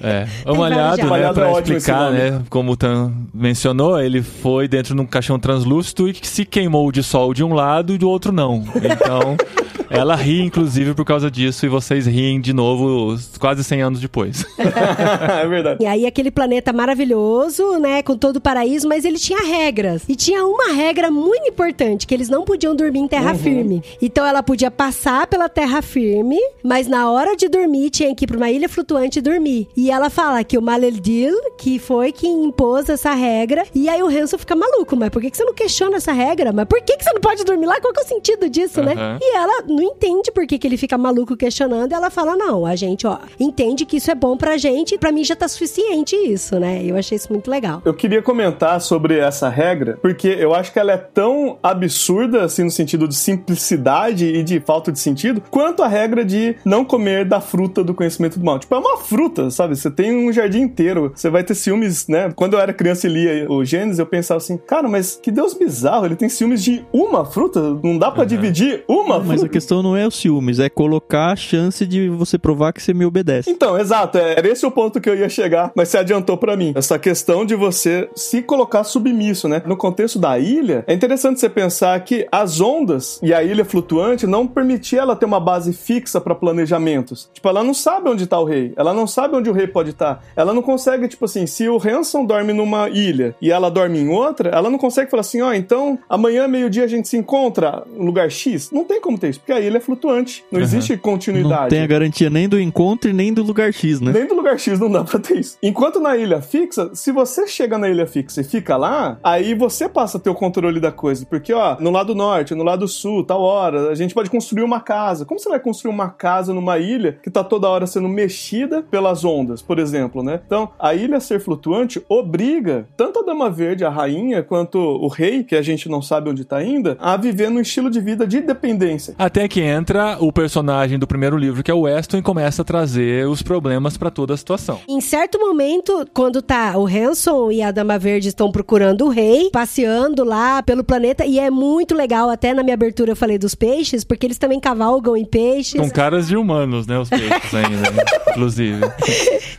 [0.00, 4.22] É, o Malhado, né, Malhado é pra esse explicar, né, como o Tan mencionou, ele
[4.22, 7.92] foi dentro de um caixão translúcido e que se queimou de sol de um lado
[7.92, 8.62] e do outro não.
[8.76, 9.36] Então,
[9.90, 14.44] ela ri, inclusive, por causa disso, e vocês riem de novo quase 100 anos depois.
[14.58, 15.82] é verdade.
[15.82, 20.02] E aí aquele planeta maravilhoso, né, com todo o paraíso, mas ele tinha regras.
[20.08, 23.82] E tinha uma regra muito importante, que eles não podiam dormir em terra firme.
[24.00, 28.28] Então ela podia passar pela terra firme, mas na hora de dormir tinha que ir
[28.28, 29.68] pra uma ilha flutuante e dormir.
[29.76, 34.08] E ela fala que o Maleldil, que foi quem impôs essa regra, e aí o
[34.08, 36.52] Hanson fica maluco, mas por que, que você não questiona essa regra?
[36.52, 37.80] Mas por que, que você não pode dormir lá?
[37.80, 38.92] Qual que é o sentido disso, né?
[38.92, 39.18] Aham.
[39.20, 42.66] E ela não entende por que, que ele fica maluco questionando, e ela fala, não,
[42.66, 46.16] a gente, ó, entende que isso é bom pra gente, pra mim já tá suficiente
[46.16, 46.82] isso, né?
[46.84, 47.82] Eu achei isso muito legal.
[47.84, 52.64] Eu queria comentar sobre essa regra, porque eu acho que ela é tão absurda, assim,
[52.64, 57.24] no sentido de simplicidade e de falta de sentido, quanto a regra de não comer
[57.24, 58.58] da fruta do conhecimento do mal.
[58.58, 59.76] Tipo, é uma fruta, sabe?
[59.76, 62.32] Você tem um jardim inteiro, você vai ter ciúmes, né?
[62.34, 65.54] Quando eu era criança e lia o Gênesis, eu pensava assim, cara, mas que Deus
[65.54, 67.60] bizarro, ele tem ciúmes de uma fruta?
[67.82, 68.28] Não dá para uhum.
[68.28, 69.46] dividir uma Mas fruta?
[69.46, 72.94] a questão não é o ciúmes, é colocar a chance de você provar que você
[72.94, 73.50] me obedece.
[73.50, 76.56] Então, exato, é, era esse o ponto que eu ia chegar, mas se adiantou para
[76.56, 76.72] mim.
[76.76, 79.60] Essa questão de você se colocar submisso, né?
[79.66, 84.24] No contexto da ilha, é interessante você pensar que as ondas e a ilha flutuante
[84.24, 87.28] não permitia ela ter uma base fixa para planejamentos.
[87.34, 89.90] Tipo, ela não sabe onde tá o rei, ela não sabe onde o rei pode
[89.90, 90.14] estar.
[90.14, 90.20] Tá.
[90.36, 94.08] Ela não consegue, tipo assim, se o Hanson dorme numa ilha e ela dorme em
[94.08, 97.82] outra, ela não consegue falar assim, ó, oh, então amanhã meio-dia a gente se encontra
[97.96, 98.70] no lugar X.
[98.70, 100.64] Não tem como ter isso, porque a ilha é flutuante, não uhum.
[100.64, 101.62] existe continuidade.
[101.62, 104.12] Não tem a garantia nem do encontro e nem do lugar X, né?
[104.12, 105.58] Nem do lugar X não dá pra ter isso.
[105.62, 109.88] Enquanto na ilha fixa, se você chega na ilha fixa e fica lá, aí você
[109.88, 111.26] passa a ter o controle da coisa.
[111.26, 114.80] Porque, ó, no lado norte, no lado sul, tal hora, a gente pode construir uma
[114.80, 115.24] casa.
[115.24, 119.24] Como você vai construir uma casa numa ilha que tá toda hora sendo mexida pelas
[119.24, 120.40] ondas, por exemplo, né?
[120.46, 125.42] Então, a ilha ser flutuante obriga tanto a Dama Verde, a rainha, quanto o rei,
[125.42, 128.40] que a gente não sabe onde tá ainda, a viver num estilo de vida de
[128.40, 129.14] dependência.
[129.18, 132.64] Até que entra o personagem do primeiro livro, que é o Weston, e começa a
[132.64, 134.80] trazer os problemas para toda a situação.
[134.88, 139.50] Em certo momento, quando tá o Hanson e a Dama Verde estão procurando o rei,
[139.50, 143.54] passeando lá pelo planeta, e é muito legal, até na minha abertura eu falei dos
[143.54, 145.80] peixes, porque eles também cavalgam em peixes.
[145.80, 148.04] Com caras de humanos, né, os peixes ainda, né?
[148.36, 148.80] inclusive.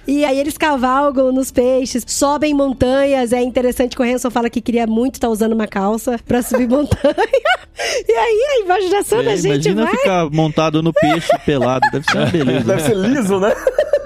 [0.07, 4.61] e aí eles cavalgam nos peixes, sobem montanhas, é interessante que o Hanson fala que
[4.61, 7.15] queria muito estar tá usando uma calça para subir montanha.
[8.07, 9.97] e aí a imaginação é, da gente imagina vai...
[9.97, 12.65] ficar montado no peixe pelado, deve ser uma beleza.
[12.65, 13.53] Deve ser liso, né?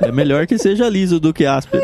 [0.02, 1.84] É melhor que seja liso do que áspero.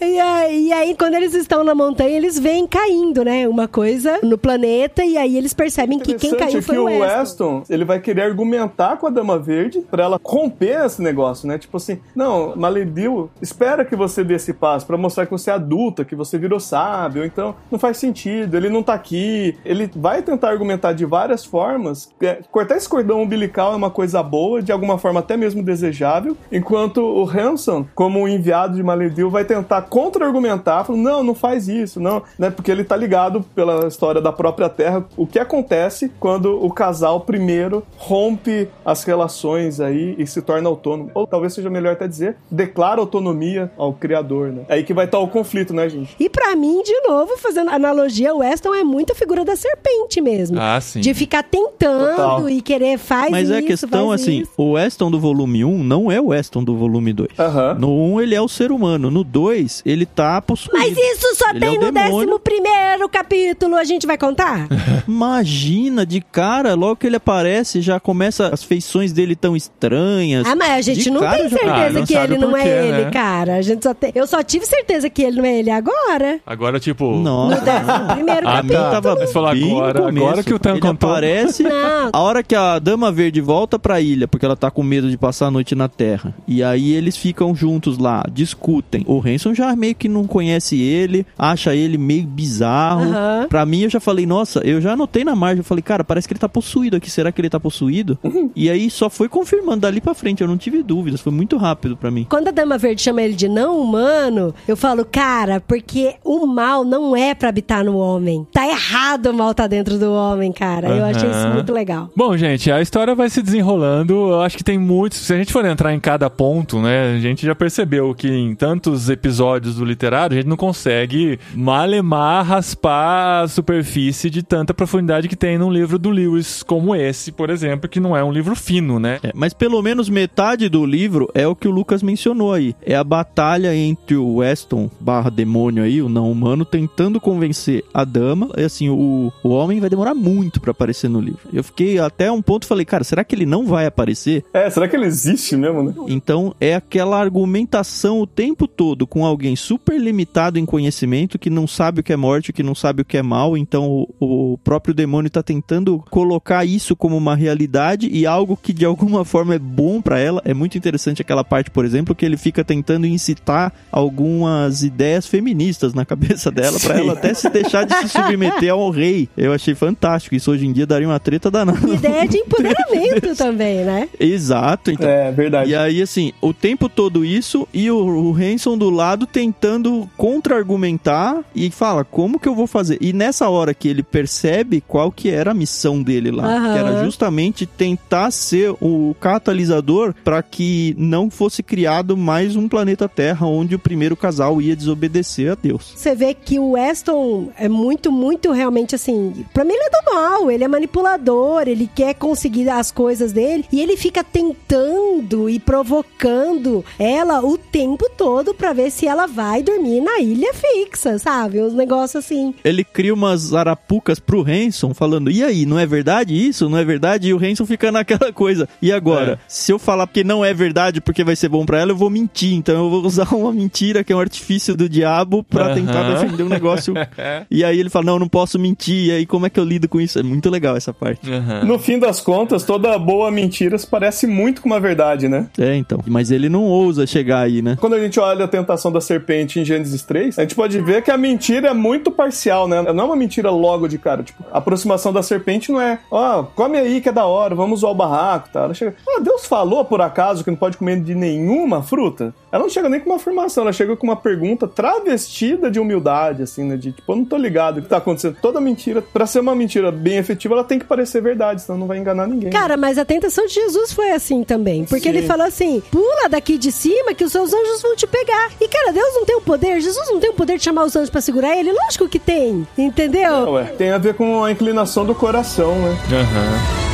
[0.00, 3.46] e, aí, e aí, quando eles estão na montanha, eles vêm caindo, né?
[3.46, 7.18] Uma coisa no planeta, e aí eles percebem que quem caiu foi que o Weston.
[7.18, 7.62] Weston.
[7.70, 11.56] Ele vai querer argumentar com a Dama Verde para ela romper esse negócio, né?
[11.56, 15.54] Tipo assim, não, Maledil, espera que você dê esse passo para mostrar que você é
[15.54, 19.56] adulta, que você virou sábio, então não faz sentido, ele não tá aqui.
[19.64, 22.10] Ele vai tentar argumentar de várias formas.
[22.20, 26.36] É, cortar esse cordão umbilical é uma coisa boa, de alguma forma até mesmo desejável,
[26.50, 31.68] enquanto o Hanson, como um enviado de Maledil, vai tentar contra-argumentar, falando, não, não faz
[31.68, 32.50] isso, não, né?
[32.50, 37.20] Porque ele tá ligado pela história da própria Terra, o que acontece quando o casal
[37.20, 41.10] primeiro rompe as relações aí e se torna autônomo.
[41.14, 44.64] Ou talvez seja melhor até dizer, declara autonomia ao criador, né?
[44.68, 46.14] É aí que vai estar o conflito, né, gente?
[46.18, 50.20] E para mim, de novo, fazendo analogia, o Weston é muito a figura da serpente
[50.20, 50.58] mesmo.
[50.60, 51.00] Ah, sim.
[51.00, 52.50] De ficar tentando Total.
[52.50, 54.50] e querer faz Mas isso, é a questão assim, isso.
[54.56, 57.30] o Weston do volume 1 não é o Weston do volume 2.
[57.38, 57.74] Uhum.
[57.78, 60.78] No 1 ele é o ser humano, no 2 ele tá possuído.
[60.78, 64.66] Mas isso só ele tem é no décimo primeiro capítulo, a gente vai contar?
[65.08, 70.46] Imagina, de cara, logo que ele aparece, já começa as feições dele tão estranhas.
[70.46, 72.56] Ah, mas a gente De não cara tem certeza Ah, não que sabe ele não
[72.56, 73.10] é quê, ele, né?
[73.10, 73.54] cara.
[73.56, 74.12] A gente só tem...
[74.14, 76.40] Eu só tive certeza que ele não é ele agora.
[76.46, 77.16] Agora, tipo.
[77.16, 77.56] Nossa.
[77.56, 78.78] No décimo primeiro Ah, capítulo.
[78.80, 78.90] tá.
[78.90, 81.08] tava Você falou agora- agora que o Tan ele contou.
[81.16, 82.10] Aparece, Não.
[82.12, 85.16] a hora que a Dama Verde volta pra ilha, porque ela tá com medo de
[85.16, 89.04] passar a noite na Terra, e aí eles ficam juntos lá, discutem.
[89.06, 93.02] O Hanson já meio que não conhece ele, acha ele meio bizarro.
[93.10, 93.46] Aham.
[93.48, 96.26] Pra mim, eu já falei, nossa, eu já anotei na margem, eu falei, cara, parece
[96.28, 98.18] que ele tá possuído aqui, será que ele tá possuído?
[98.54, 101.96] e aí só foi confirmando dali pra frente, eu não tive dúvidas, foi muito rápido
[101.96, 102.26] pra mim.
[102.28, 106.84] Quando a Dama Verde chama ele de não humano, eu falo, cara, porque o mal
[106.84, 108.46] não é pra habitar no homem.
[108.52, 110.88] Tá errado o mal tá dentro do homem, cara.
[110.88, 112.10] Eu achei isso muito legal.
[112.14, 114.12] Bom, gente, a história vai se desenrolando.
[114.14, 115.18] Eu acho que tem muitos.
[115.18, 117.14] Se a gente for entrar em cada ponto, né?
[117.14, 122.44] A gente já percebeu que em tantos episódios do literário, a gente não consegue malemar,
[122.44, 127.50] raspar a superfície de tanta profundidade que tem num livro do Lewis como esse, por
[127.50, 129.18] exemplo, que não é um livro fino, né?
[129.22, 132.74] É, mas pelo menos metade do livro é o que o Lucas mencionou aí.
[132.82, 138.04] É a batalha entre o Weston barra demônio aí, o não humano, tentando convencer a
[138.04, 138.48] dama.
[138.56, 141.40] E assim, o, o homem vai demorar muito pra aparecer no livro.
[141.52, 144.44] Eu fiquei até um ponto falei, cara, será que ele não vai aparecer?
[144.52, 145.94] É, será que ele existe mesmo, né?
[146.08, 151.66] Então é aquela argumentação o tempo todo com alguém super limitado em conhecimento que não
[151.66, 153.56] sabe o que é morte, que não sabe o que é mal.
[153.56, 158.72] Então o, o próprio demônio tá tentando colocar isso como uma realidade e algo que
[158.72, 160.40] de alguma forma é bom pra ela.
[160.44, 165.94] É muito interessante aquela parte, por exemplo, que ele fica tentando incitar algumas ideias feministas
[165.94, 167.00] na cabeça dela pra Sim.
[167.00, 169.28] ela até se deixar de se submeter ao rei.
[169.36, 170.34] Eu achei fantástico.
[170.34, 171.88] Isso hoje em dia daria uma treta danada.
[171.88, 174.08] Ideia de empoderamento também, né?
[174.18, 175.08] Exato, então.
[175.08, 175.70] É, verdade.
[175.70, 180.08] E aí, assim, o tempo todo isso isso e o, o Hanson do lado tentando
[180.16, 182.98] contra-argumentar e fala, como que eu vou fazer?
[183.00, 186.72] E nessa hora que ele percebe qual que era a missão dele lá, Aham.
[186.72, 193.08] que era justamente tentar ser o catalisador para que não fosse criado mais um planeta
[193.08, 195.92] Terra onde o primeiro casal ia desobedecer a Deus.
[195.94, 199.44] Você vê que o Weston é muito, muito realmente assim.
[199.52, 203.64] Pra mim, ele é do mal, ele é manipulador, ele quer conseguir as coisas dele
[203.72, 209.62] e ele fica tentando e provocando ela o tempo todo pra ver se ela vai
[209.62, 211.62] dormir na ilha fixa, sabe?
[211.62, 212.54] Uns negócios assim.
[212.62, 216.68] Ele cria umas arapucas pro Hanson, falando: e aí, não é verdade isso?
[216.68, 217.28] Não é verdade?
[217.28, 218.68] E o Hanson fica naquela coisa.
[218.80, 219.32] E agora?
[219.32, 219.38] É.
[219.48, 222.10] Se eu falar que não é verdade porque vai ser bom pra ela, eu vou
[222.10, 222.54] mentir.
[222.54, 225.74] Então eu vou usar uma mentira que é um artifício do diabo pra Aham.
[225.74, 226.94] tentar defender um negócio.
[227.50, 229.06] e aí ele fala: não, não posso mentir.
[229.06, 230.18] E aí como é que eu lido com isso?
[230.18, 231.30] É muito legal essa parte.
[231.30, 231.64] Aham.
[231.64, 235.48] No fim das contas, toda boa mentira se parece muito com uma verdade, né?
[235.58, 236.00] É, então.
[236.06, 237.76] Mas ele não ousa chegar aí, né?
[237.78, 241.02] Quando a gente olha a tentação da serpente em Gênesis 3, a gente pode ver
[241.02, 242.80] que a mentira é muito parcial, né?
[242.80, 244.22] Não é uma mentira logo de cara.
[244.22, 247.80] Tipo, a aproximação da serpente não é, ó, come aí que é da hora, vamos
[247.80, 248.60] usar o barraco, tá?
[248.62, 252.34] Ela chega, ah, Deus falou por acaso que não pode comer de nenhuma fruta?
[252.56, 256.42] Ela não chega nem com uma afirmação, ela chega com uma pergunta travestida de humildade,
[256.42, 256.74] assim, né?
[256.74, 258.38] De tipo, eu não tô ligado o que tá acontecendo.
[258.40, 261.86] Toda mentira, pra ser uma mentira bem efetiva, ela tem que parecer verdade, senão não
[261.86, 262.48] vai enganar ninguém.
[262.48, 264.86] Cara, mas a tentação de Jesus foi assim também.
[264.86, 265.08] Porque Sim.
[265.10, 268.52] ele falou assim: pula daqui de cima que os seus anjos vão te pegar.
[268.58, 270.96] E, cara, Deus não tem o poder, Jesus não tem o poder de chamar os
[270.96, 271.72] anjos pra segurar ele?
[271.72, 273.52] Lógico que tem, entendeu?
[273.52, 275.94] Ué, tem a ver com a inclinação do coração, né?
[276.10, 276.84] Aham.
[276.84, 276.85] O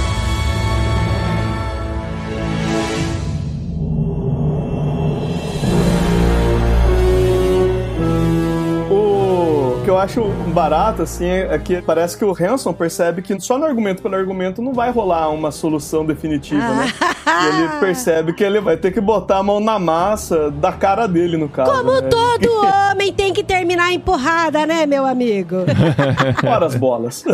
[10.03, 14.17] acho barato, assim, é que parece que o Hanson percebe que só no argumento pelo
[14.17, 16.93] argumento não vai rolar uma solução definitiva, né?
[17.27, 21.07] E ele percebe que ele vai ter que botar a mão na massa da cara
[21.07, 21.71] dele, no caso.
[21.71, 22.09] Como né?
[22.09, 25.59] todo homem tem que terminar a empurrada, né, meu amigo?
[26.41, 27.25] Fora as bolas.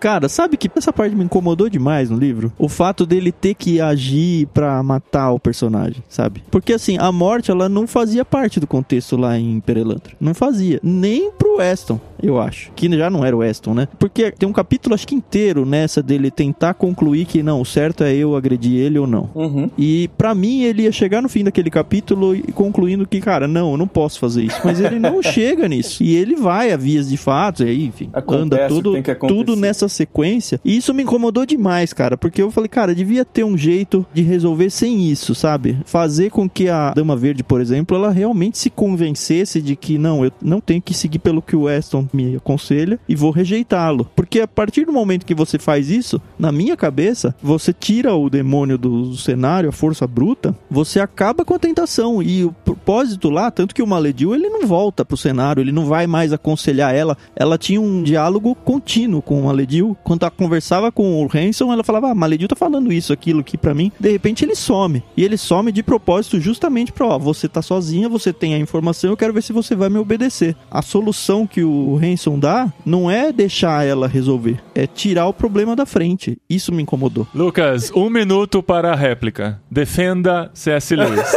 [0.00, 2.52] Cara, sabe que essa parte me incomodou demais no livro?
[2.58, 6.42] O fato dele ter que agir pra matar o personagem, sabe?
[6.50, 10.14] Porque assim, a morte ela não fazia parte do contexto lá em Perelantra.
[10.20, 10.78] Não fazia.
[10.82, 12.72] Nem pro Weston, eu acho.
[12.74, 13.88] Que já não era o Weston, né?
[13.98, 18.04] Porque tem um capítulo, acho que inteiro, nessa dele tentar concluir que não, o certo
[18.04, 19.30] é eu agredir ele ou não.
[19.34, 19.70] Uhum.
[19.76, 23.72] E pra mim ele ia chegar no fim daquele capítulo e concluindo que, cara, não,
[23.72, 24.60] eu não posso fazer isso.
[24.64, 26.02] Mas ele não chega nisso.
[26.02, 28.94] E ele vai a vias de fato, e aí, enfim, Acontece anda tudo,
[29.26, 30.60] tudo nessa sequência.
[30.64, 34.22] E isso me incomodou demais, cara, porque eu falei, cara, devia ter um jeito de
[34.22, 35.78] resolver sem isso, sabe?
[35.84, 40.24] Fazer com que a Dama Verde, por exemplo, ela realmente se convencesse de que não,
[40.24, 44.08] eu não tenho que seguir pelo que o Weston me aconselha e vou rejeitá-lo.
[44.16, 48.30] Porque a partir do momento que você faz isso, na minha cabeça, você tira o
[48.30, 52.22] demônio do cenário, a força bruta, você acaba com a tentação.
[52.22, 55.86] E o propósito lá, tanto que o Malediu, ele não volta pro cenário, ele não
[55.86, 57.16] vai mais aconselhar ela.
[57.34, 59.96] Ela tinha um diálogo contínuo com o Malediu.
[60.04, 63.56] Quando ela conversava com o Hanson, ela falava, ah, Malediu tá falando isso, aquilo aqui
[63.56, 63.92] pra mim.
[63.98, 65.02] De repente ele some.
[65.16, 69.10] E ele some de propósito justamente pra, ó, você tá sozinha, você tem a informação,
[69.10, 70.56] eu quero ver se você vai me obedecer.
[70.70, 75.74] A solução que o Hanson dá não é deixar ela resolver, é tirar o problema
[75.76, 76.38] da frente.
[76.48, 77.26] Isso me incomodou.
[77.34, 79.60] Lucas, um minuto para a réplica.
[79.70, 80.94] Defenda C.S.
[80.96, 81.32] Lewis.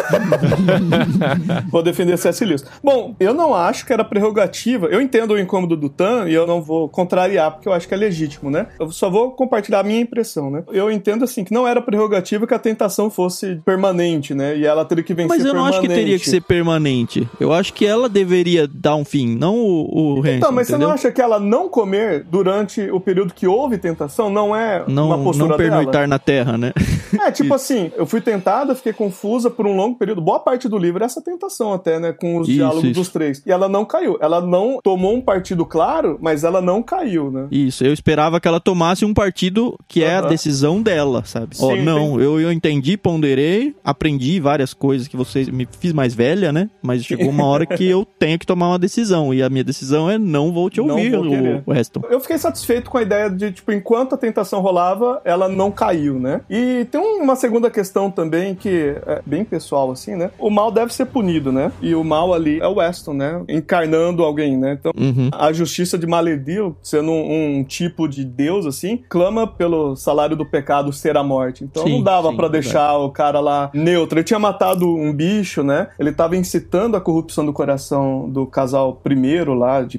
[1.72, 2.43] Vou defender C.S.
[2.45, 2.64] Lewis.
[2.84, 4.88] Bom, eu não acho que era prerrogativa.
[4.88, 7.93] Eu entendo o incômodo do Tan e eu não vou contrariar, porque eu acho que
[7.93, 8.68] é legítimo, né?
[8.80, 10.64] Eu só vou compartilhar a minha impressão, né?
[10.72, 14.57] Eu entendo, assim, que não era prerrogativa que a tentação fosse permanente, né?
[14.57, 15.78] E ela teria que vencer Mas eu não permanente.
[15.78, 17.28] acho que teria que ser permanente.
[17.39, 20.88] Eu acho que ela deveria dar um fim, não o, o Hanson, Então, mas entendeu?
[20.88, 24.84] você não acha que ela não comer durante o período que houve tentação não é
[24.88, 26.08] não, uma postura não pernoitar dela?
[26.08, 26.74] na terra, né?
[27.20, 30.22] É, tipo assim, eu fui tentada, fiquei confusa por um longo período.
[30.22, 32.14] Boa parte do livro é essa tentação até, né?
[32.14, 32.99] Com os Isso, diálogos isso.
[32.99, 33.41] dos três.
[33.45, 34.18] E ela não caiu.
[34.22, 37.47] Ela não tomou um partido claro, mas ela não caiu, né?
[37.52, 41.58] Isso, eu esperava que ela tomasse um partido que é a decisão dela, sabe?
[41.58, 46.52] Sim, não, eu, eu entendi, ponderei, aprendi várias coisas que vocês me fiz mais velha,
[46.52, 46.70] né?
[46.82, 50.10] Mas chegou uma hora que eu tenho que tomar uma decisão e a minha decisão
[50.10, 52.01] é não vou te Não ouvir, vou o Weston.
[52.09, 56.17] Eu fiquei satisfeito com a ideia de, tipo, enquanto a tentação rolava, ela não caiu,
[56.17, 56.39] né?
[56.49, 60.31] E tem um- uma segunda questão também que é bem pessoal, assim, né?
[60.39, 61.69] O mal deve ser punido, né?
[61.81, 63.41] E o mal ali é o Weston, né?
[63.49, 64.77] Encarnando alguém, né?
[64.79, 65.29] Então, Uhum.
[65.33, 70.45] a justiça de Maledil, sendo um, um tipo de deus, assim, clama pelo salário do
[70.45, 71.63] pecado ser a morte.
[71.63, 72.51] Então Sim, não dava verdade.
[72.53, 74.17] deixar o cara lá neutro.
[74.17, 75.87] Ele tinha matado um bicho, né?
[75.99, 79.97] Ele tava incitando a corrupção do coração do casal primeiro lá, de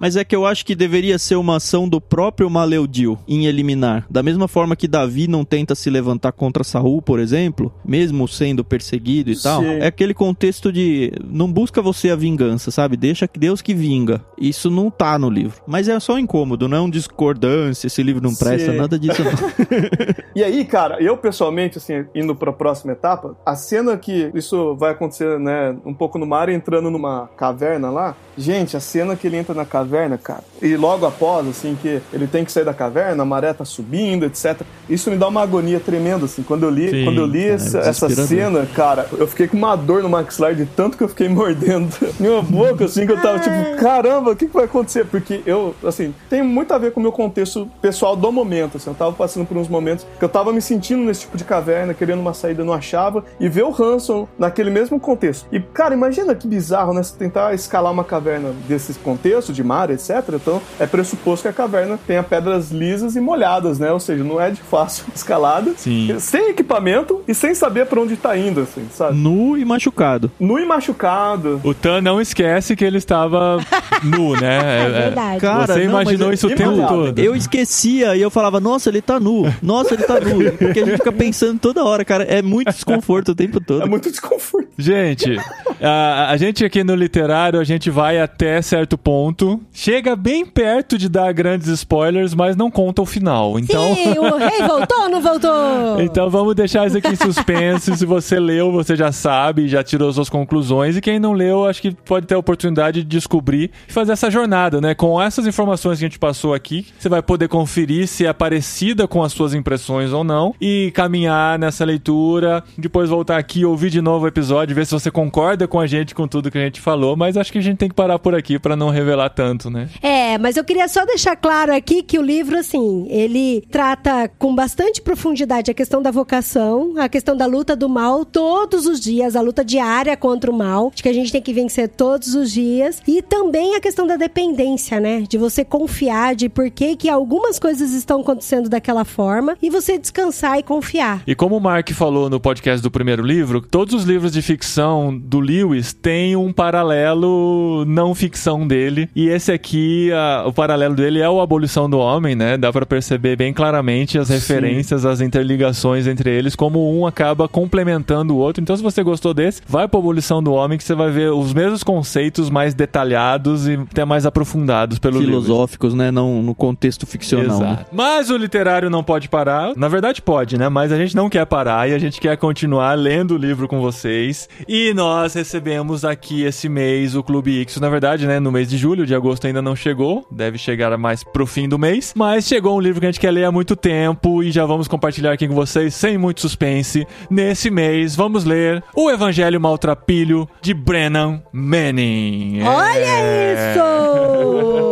[0.00, 4.06] Mas é que eu acho que deveria ser uma ação do próprio Maleudil em eliminar.
[4.10, 8.64] Da mesma forma que Davi não tenta se levantar contra Saul, por exemplo, mesmo sendo
[8.64, 9.78] perseguido e tal, Sim.
[9.80, 12.96] é aquele contexto de não busca você a vingança, sabe?
[12.96, 14.24] Deixa que Deus que vinga.
[14.38, 15.62] Isso não tá no livro.
[15.66, 18.78] Mas é só um incômodo, não é um discordância, esse livro não presta, Sim.
[18.78, 19.22] nada disso.
[20.34, 24.92] E aí, cara, eu pessoalmente, assim, indo pra próxima etapa, a cena que isso vai
[24.92, 28.16] acontecer, né, um pouco no mar, entrando numa caverna lá.
[28.36, 32.26] Gente, a cena que ele entra na caverna, cara, e logo após, assim, que ele
[32.26, 34.62] tem que sair da caverna, a maré tá subindo, etc.
[34.88, 36.42] Isso me dá uma agonia tremenda, assim.
[36.42, 39.56] Quando eu li, Sim, quando eu li é essa, essa cena, cara, eu fiquei com
[39.56, 43.20] uma dor no maxilar de tanto que eu fiquei mordendo minha boca, assim, que eu
[43.20, 45.04] tava tipo, caramba, o que, que vai acontecer?
[45.04, 48.90] Porque eu, assim, tem muito a ver com o meu contexto pessoal do momento, assim,
[48.90, 51.92] eu tava passando por uns momentos que eu tava me sentindo nesse tipo de caverna,
[51.92, 55.46] querendo uma saída, não achava, e ver o Hanson naquele mesmo contexto.
[55.52, 57.02] E, cara, imagina que bizarro, né?
[57.02, 60.10] Você tentar escalar uma caverna desse contexto, de mar, etc.
[60.34, 63.90] Então, é pressuposto que a caverna tenha pedras lisas e molhadas, né?
[63.90, 65.72] Ou seja, não é de fácil escalada.
[65.76, 66.14] Sim.
[66.18, 69.16] Sem equipamento e sem saber pra onde tá indo, assim, sabe?
[69.16, 70.30] nu e machucado.
[70.38, 71.60] Nu e machucado.
[71.64, 73.58] O Tan não esquece que ele estava
[74.04, 74.52] nu, né?
[74.82, 75.40] É verdade.
[75.40, 77.18] Cara, Você não, imaginou é- isso o tempo todo.
[77.18, 79.52] Eu esquecia e eu falava, nossa, ele tá nu.
[79.62, 80.52] Nossa, ele tá nu.
[80.52, 82.24] Porque a gente fica pensando toda hora, cara.
[82.24, 83.82] É muito desconforto o tempo todo.
[83.82, 84.68] É muito desconforto.
[84.78, 85.36] Gente,
[85.80, 90.96] a, a gente aqui no literário, a gente vai até certo ponto, chega bem perto
[90.96, 93.58] de dar grandes spoilers, mas não conta o final.
[93.58, 96.00] Então, Sim, o rei voltou ou não voltou?
[96.00, 97.96] então vamos deixar isso aqui em suspense.
[97.96, 100.96] Se você leu, você já sabe, já tirou suas conclusões.
[100.96, 104.30] E quem não leu, acho que pode ter a oportunidade de descobrir e fazer essa
[104.30, 104.94] jornada, né?
[104.94, 109.06] Com essas informações que a gente passou aqui, você vai poder conferir se é parecida
[109.06, 114.00] com as suas impressões ou não e caminhar nessa leitura, depois voltar aqui, ouvir de
[114.00, 116.80] novo o episódio, ver se você concorda com a gente com tudo que a gente
[116.80, 119.68] falou, mas acho que a gente tem que parar por aqui pra não revelar tanto,
[119.68, 119.88] né?
[120.00, 124.54] É, mas eu queria só deixar claro aqui que o livro, assim, ele trata com
[124.54, 129.36] bastante profundidade a questão da vocação, a questão da luta do mal todos os dias,
[129.36, 133.02] a luta diária contra o mal, que a gente tem que vencer todos os dias,
[133.06, 135.24] e também a questão da dependência, né?
[135.28, 139.98] De você confiar de por que que algumas coisas estão acontecendo daquela forma e você
[139.98, 141.22] descansar e confiar.
[141.26, 145.16] E como o Mark falou no podcast do primeiro livro, todos os livros de ficção
[145.16, 149.08] do Lewis têm um paralelo não ficção dele.
[149.14, 152.56] E esse aqui, a- o paralelo dele é o Abolição do Homem, né?
[152.56, 158.34] Dá pra perceber bem claramente as referências, as interligações entre eles, como um acaba complementando
[158.34, 158.62] o outro.
[158.62, 161.52] Então, se você gostou desse, vai pra Abolição do Homem, que você vai ver os
[161.52, 165.20] mesmos conceitos mais detalhados e até mais aprofundados pelo.
[165.20, 166.10] Filosóficos, né?
[166.10, 167.58] Não no contexto ficcional.
[167.60, 167.66] né?
[167.72, 167.86] Exato.
[167.92, 169.72] Mas o literário não pode parar.
[169.76, 170.68] Na verdade, pode, né?
[170.68, 173.80] Mas a gente não quer parar e a gente quer continuar lendo o livro com
[173.80, 174.48] vocês.
[174.68, 177.80] E nós recebemos aqui esse mês o Clube Ixo.
[177.80, 178.38] Na verdade, né?
[178.40, 180.26] No mês de julho, de agosto ainda não chegou.
[180.30, 182.12] Deve chegar mais pro fim do mês.
[182.16, 184.88] Mas chegou um livro que a gente quer ler há muito tempo e já vamos
[184.88, 187.06] compartilhar aqui com vocês, sem muito suspense.
[187.30, 192.60] Nesse mês, vamos ler O Evangelho Maltrapilho de Brennan Manning.
[192.60, 193.61] É.
[193.62, 194.88] Olha isso!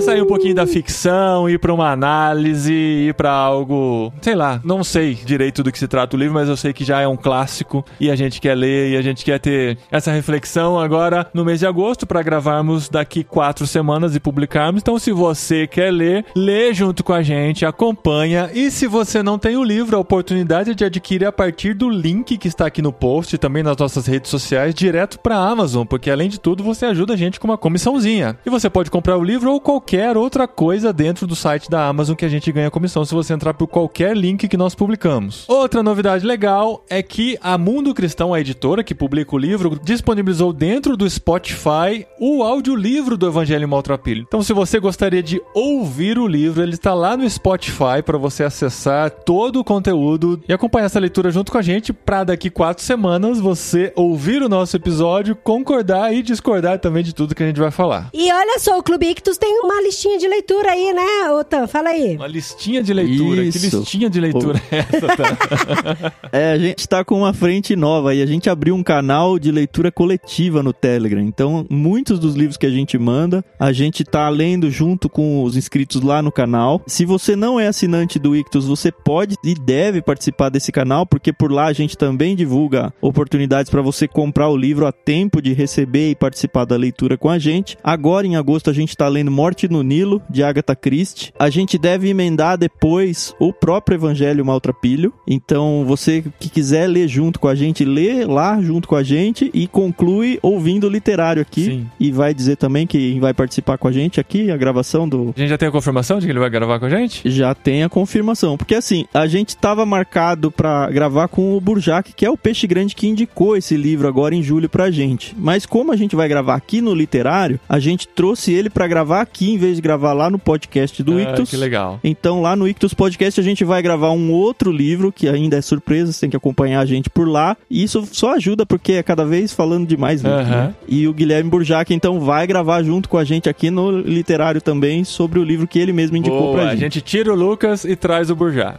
[0.00, 4.84] Sair um pouquinho da ficção, ir pra uma análise, ir pra algo, sei lá, não
[4.84, 7.16] sei direito do que se trata o livro, mas eu sei que já é um
[7.16, 11.44] clássico e a gente quer ler e a gente quer ter essa reflexão agora no
[11.44, 14.80] mês de agosto pra gravarmos daqui quatro semanas e publicarmos.
[14.80, 18.50] Então, se você quer ler, lê junto com a gente, acompanha.
[18.54, 21.88] E se você não tem o livro, a oportunidade é de adquirir a partir do
[21.88, 25.84] link que está aqui no post e também nas nossas redes sociais, direto pra Amazon,
[25.84, 28.38] porque além de tudo você ajuda a gente com uma comissãozinha.
[28.44, 29.85] E você pode comprar o livro ou qualquer
[30.16, 33.54] outra coisa dentro do site da Amazon que a gente ganha comissão se você entrar
[33.54, 35.44] por qualquer link que nós publicamos.
[35.48, 40.52] Outra novidade legal é que a Mundo Cristão, a editora que publica o livro, disponibilizou
[40.52, 44.24] dentro do Spotify o audiolivro do Evangelho Maltrapilho.
[44.26, 48.44] Então, se você gostaria de ouvir o livro, ele está lá no Spotify para você
[48.44, 52.82] acessar todo o conteúdo e acompanhar essa leitura junto com a gente para daqui quatro
[52.82, 57.60] semanas você ouvir o nosso episódio, concordar e discordar também de tudo que a gente
[57.60, 58.10] vai falar.
[58.12, 61.66] E olha só, o Clube Ictus tem uma listinha de leitura aí, né, Otan?
[61.66, 62.16] Fala aí.
[62.16, 63.42] Uma listinha de leitura.
[63.42, 63.70] Isso.
[63.70, 66.12] Que listinha de leitura é essa, tá?
[66.32, 69.50] É, a gente tá com uma frente nova e a gente abriu um canal de
[69.50, 71.20] leitura coletiva no Telegram.
[71.20, 75.56] Então, muitos dos livros que a gente manda, a gente tá lendo junto com os
[75.56, 76.82] inscritos lá no canal.
[76.86, 81.32] Se você não é assinante do Ictus, você pode e deve participar desse canal, porque
[81.32, 85.52] por lá a gente também divulga oportunidades para você comprar o livro a tempo de
[85.52, 87.76] receber e participar da leitura com a gente.
[87.82, 91.32] Agora, em agosto, a gente tá lendo Morte Morte no Nilo, de Agatha Christie.
[91.38, 95.12] A gente deve emendar depois o próprio Evangelho Maltrapilho.
[95.26, 99.50] Então, você que quiser ler junto com a gente, lê lá junto com a gente
[99.52, 101.64] e conclui ouvindo o literário aqui.
[101.64, 101.86] Sim.
[101.98, 105.34] E vai dizer também que vai participar com a gente aqui, a gravação do.
[105.36, 107.28] A gente já tem a confirmação de que ele vai gravar com a gente?
[107.28, 108.56] Já tem a confirmação.
[108.56, 112.66] Porque assim, a gente tava marcado pra gravar com o Burjac, que é o peixe
[112.66, 115.34] grande que indicou esse livro agora em julho pra gente.
[115.38, 119.20] Mas como a gente vai gravar aqui no literário, a gente trouxe ele pra gravar
[119.20, 121.50] aqui em vez de gravar lá no podcast do Ah, Ictus.
[121.50, 121.98] que legal.
[122.04, 125.60] Então lá no Ictus Podcast a gente vai gravar um outro livro que ainda é
[125.60, 127.56] surpresa, você tem que acompanhar a gente por lá.
[127.70, 130.50] E isso só ajuda porque é cada vez falando de mais livro, Aham.
[130.68, 130.74] né?
[130.88, 135.04] E o Guilherme Burjac então vai gravar junto com a gente aqui no literário também
[135.04, 136.80] sobre o livro que ele mesmo indicou Boa, pra a gente.
[136.80, 138.74] gente tira o Lucas e traz o Burjá.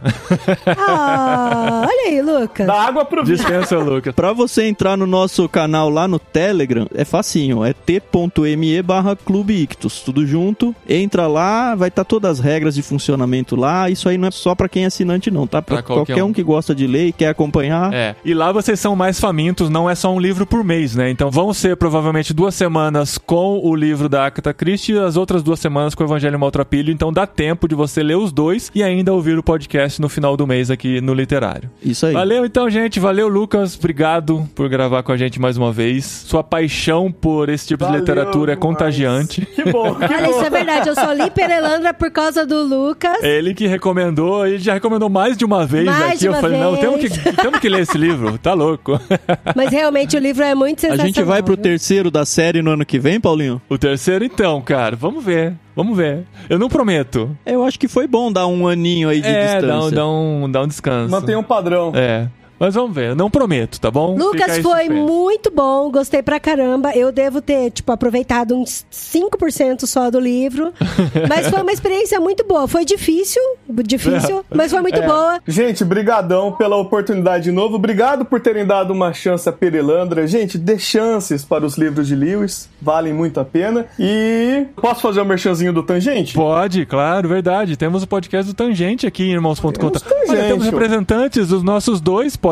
[0.66, 2.66] Ah, olha aí, Lucas.
[2.66, 3.24] Dá água pro.
[3.24, 4.14] Dispensa Lucas.
[4.14, 9.54] Pra você entrar no nosso canal lá no Telegram, é facinho, é t.me barra Clube
[9.62, 10.57] Ictus, tudo junto.
[10.88, 13.88] Entra lá, vai estar todas as regras de funcionamento lá.
[13.90, 15.62] Isso aí não é só pra quem é assinante não, tá?
[15.62, 16.28] Pra, Pra qualquer qualquer, um.
[16.28, 16.32] um.
[16.32, 17.92] que gosta de ler e quer acompanhar.
[17.92, 21.10] É, e lá vocês são mais famintos, não é só um livro por mês, né?
[21.10, 25.42] Então vão ser provavelmente duas semanas com o livro da Agatha Christie e as outras
[25.42, 26.92] duas semanas com o Evangelho Maltrapilho.
[26.92, 30.36] Então dá tempo de você ler os dois e ainda ouvir o podcast no final
[30.36, 31.70] do mês aqui no Literário.
[31.82, 32.14] Isso aí.
[32.14, 32.98] Valeu então, gente.
[32.98, 33.76] Valeu, Lucas.
[33.76, 36.04] Obrigado por gravar com a gente mais uma vez.
[36.04, 39.46] Sua paixão por esse tipo Valeu de literatura é contagiante.
[39.46, 40.47] Que bom, que bom.
[40.48, 40.88] É verdade.
[40.88, 43.22] Eu só li Perelandra por causa do Lucas.
[43.22, 46.18] Ele que recomendou, ele já recomendou mais de uma vez Mais aqui.
[46.18, 46.80] de Eu falei, não, vez.
[46.80, 49.00] temos que, temos que ler esse livro, tá louco.
[49.54, 51.06] Mas realmente o livro é muito A sensacional.
[51.06, 51.62] gente vai pro viu?
[51.62, 53.60] terceiro da série no ano que vem, Paulinho?
[53.68, 55.54] O terceiro, então, cara, vamos ver.
[55.76, 56.24] Vamos ver.
[56.50, 57.30] Eu não prometo.
[57.46, 59.68] Eu acho que foi bom dar um aninho aí de é, distância.
[59.68, 61.08] dá um, dá, um, dá um descanso.
[61.10, 61.92] Mantém um padrão.
[61.94, 62.26] É.
[62.58, 63.14] Mas vamos ver.
[63.14, 64.16] Não prometo, tá bom?
[64.16, 64.90] Lucas foi suspense.
[64.90, 66.90] muito bom, gostei pra caramba.
[66.94, 70.72] Eu devo ter, tipo, aproveitado uns 5% só do livro.
[71.28, 72.66] Mas foi uma experiência muito boa.
[72.66, 73.40] Foi difícil,
[73.84, 75.06] difícil, mas foi muito É.
[75.06, 75.40] boa.
[75.46, 77.76] Gente, brigadão pela oportunidade de novo.
[77.76, 80.26] Obrigado por terem dado uma chance a Perelandra.
[80.26, 82.68] Gente, dê chances para os livros de Lewis.
[82.80, 83.86] Valem muito a pena.
[83.98, 86.34] E posso fazer o merchanzinho do Tangente?
[86.34, 87.76] Pode, claro, verdade.
[87.76, 89.70] Temos o podcast do Tangente aqui em Irmãos.com.
[89.72, 92.47] Temos Olha, temos representantes dos nossos dois podcasts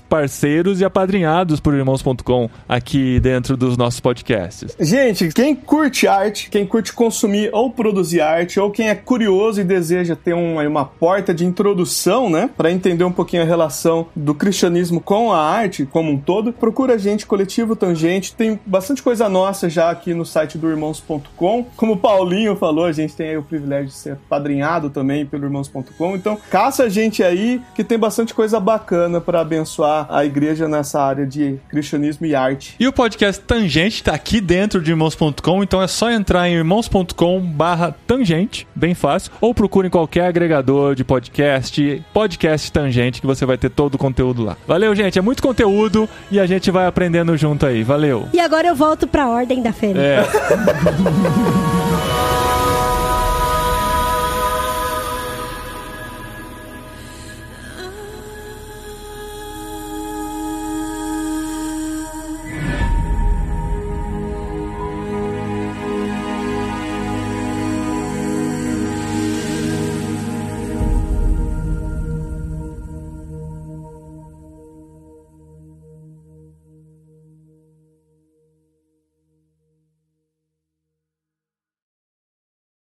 [0.00, 4.76] parceiros e apadrinhados por Irmãos.com aqui dentro dos nossos podcasts.
[4.78, 9.64] Gente, quem curte arte, quem curte consumir ou produzir arte, ou quem é curioso e
[9.64, 14.34] deseja ter um- uma porta de introdução, né, Pra entender um pouquinho a relação do
[14.34, 18.34] cristianismo com a arte como um todo, procura a gente, Coletivo Tangente.
[18.34, 21.66] Tem bastante coisa nossa já aqui no site do irmãos.com.
[21.76, 25.44] Como o Paulinho falou, a gente tem aí o privilégio de ser padrinhado também pelo
[25.44, 26.14] irmãos.com.
[26.16, 31.00] Então, caça a gente aí que tem bastante coisa bacana pra abençoar a igreja nessa
[31.00, 32.74] área de cristianismo e arte.
[32.78, 37.40] E o podcast Tangente está aqui dentro de irmãos.com, então é só entrar em irmãos.com
[37.40, 43.46] barra tangente, bem fácil, ou procure em qualquer agregador de podcast, podcast Tangente, que você
[43.46, 44.56] vai ter todo o conteúdo lá.
[44.66, 47.82] Valeu, gente, é muito conteúdo e a gente vai aprendendo junto aí.
[47.82, 48.28] Valeu!
[48.32, 50.00] E agora eu volto pra Ordem da Fênix.
[50.00, 50.24] É.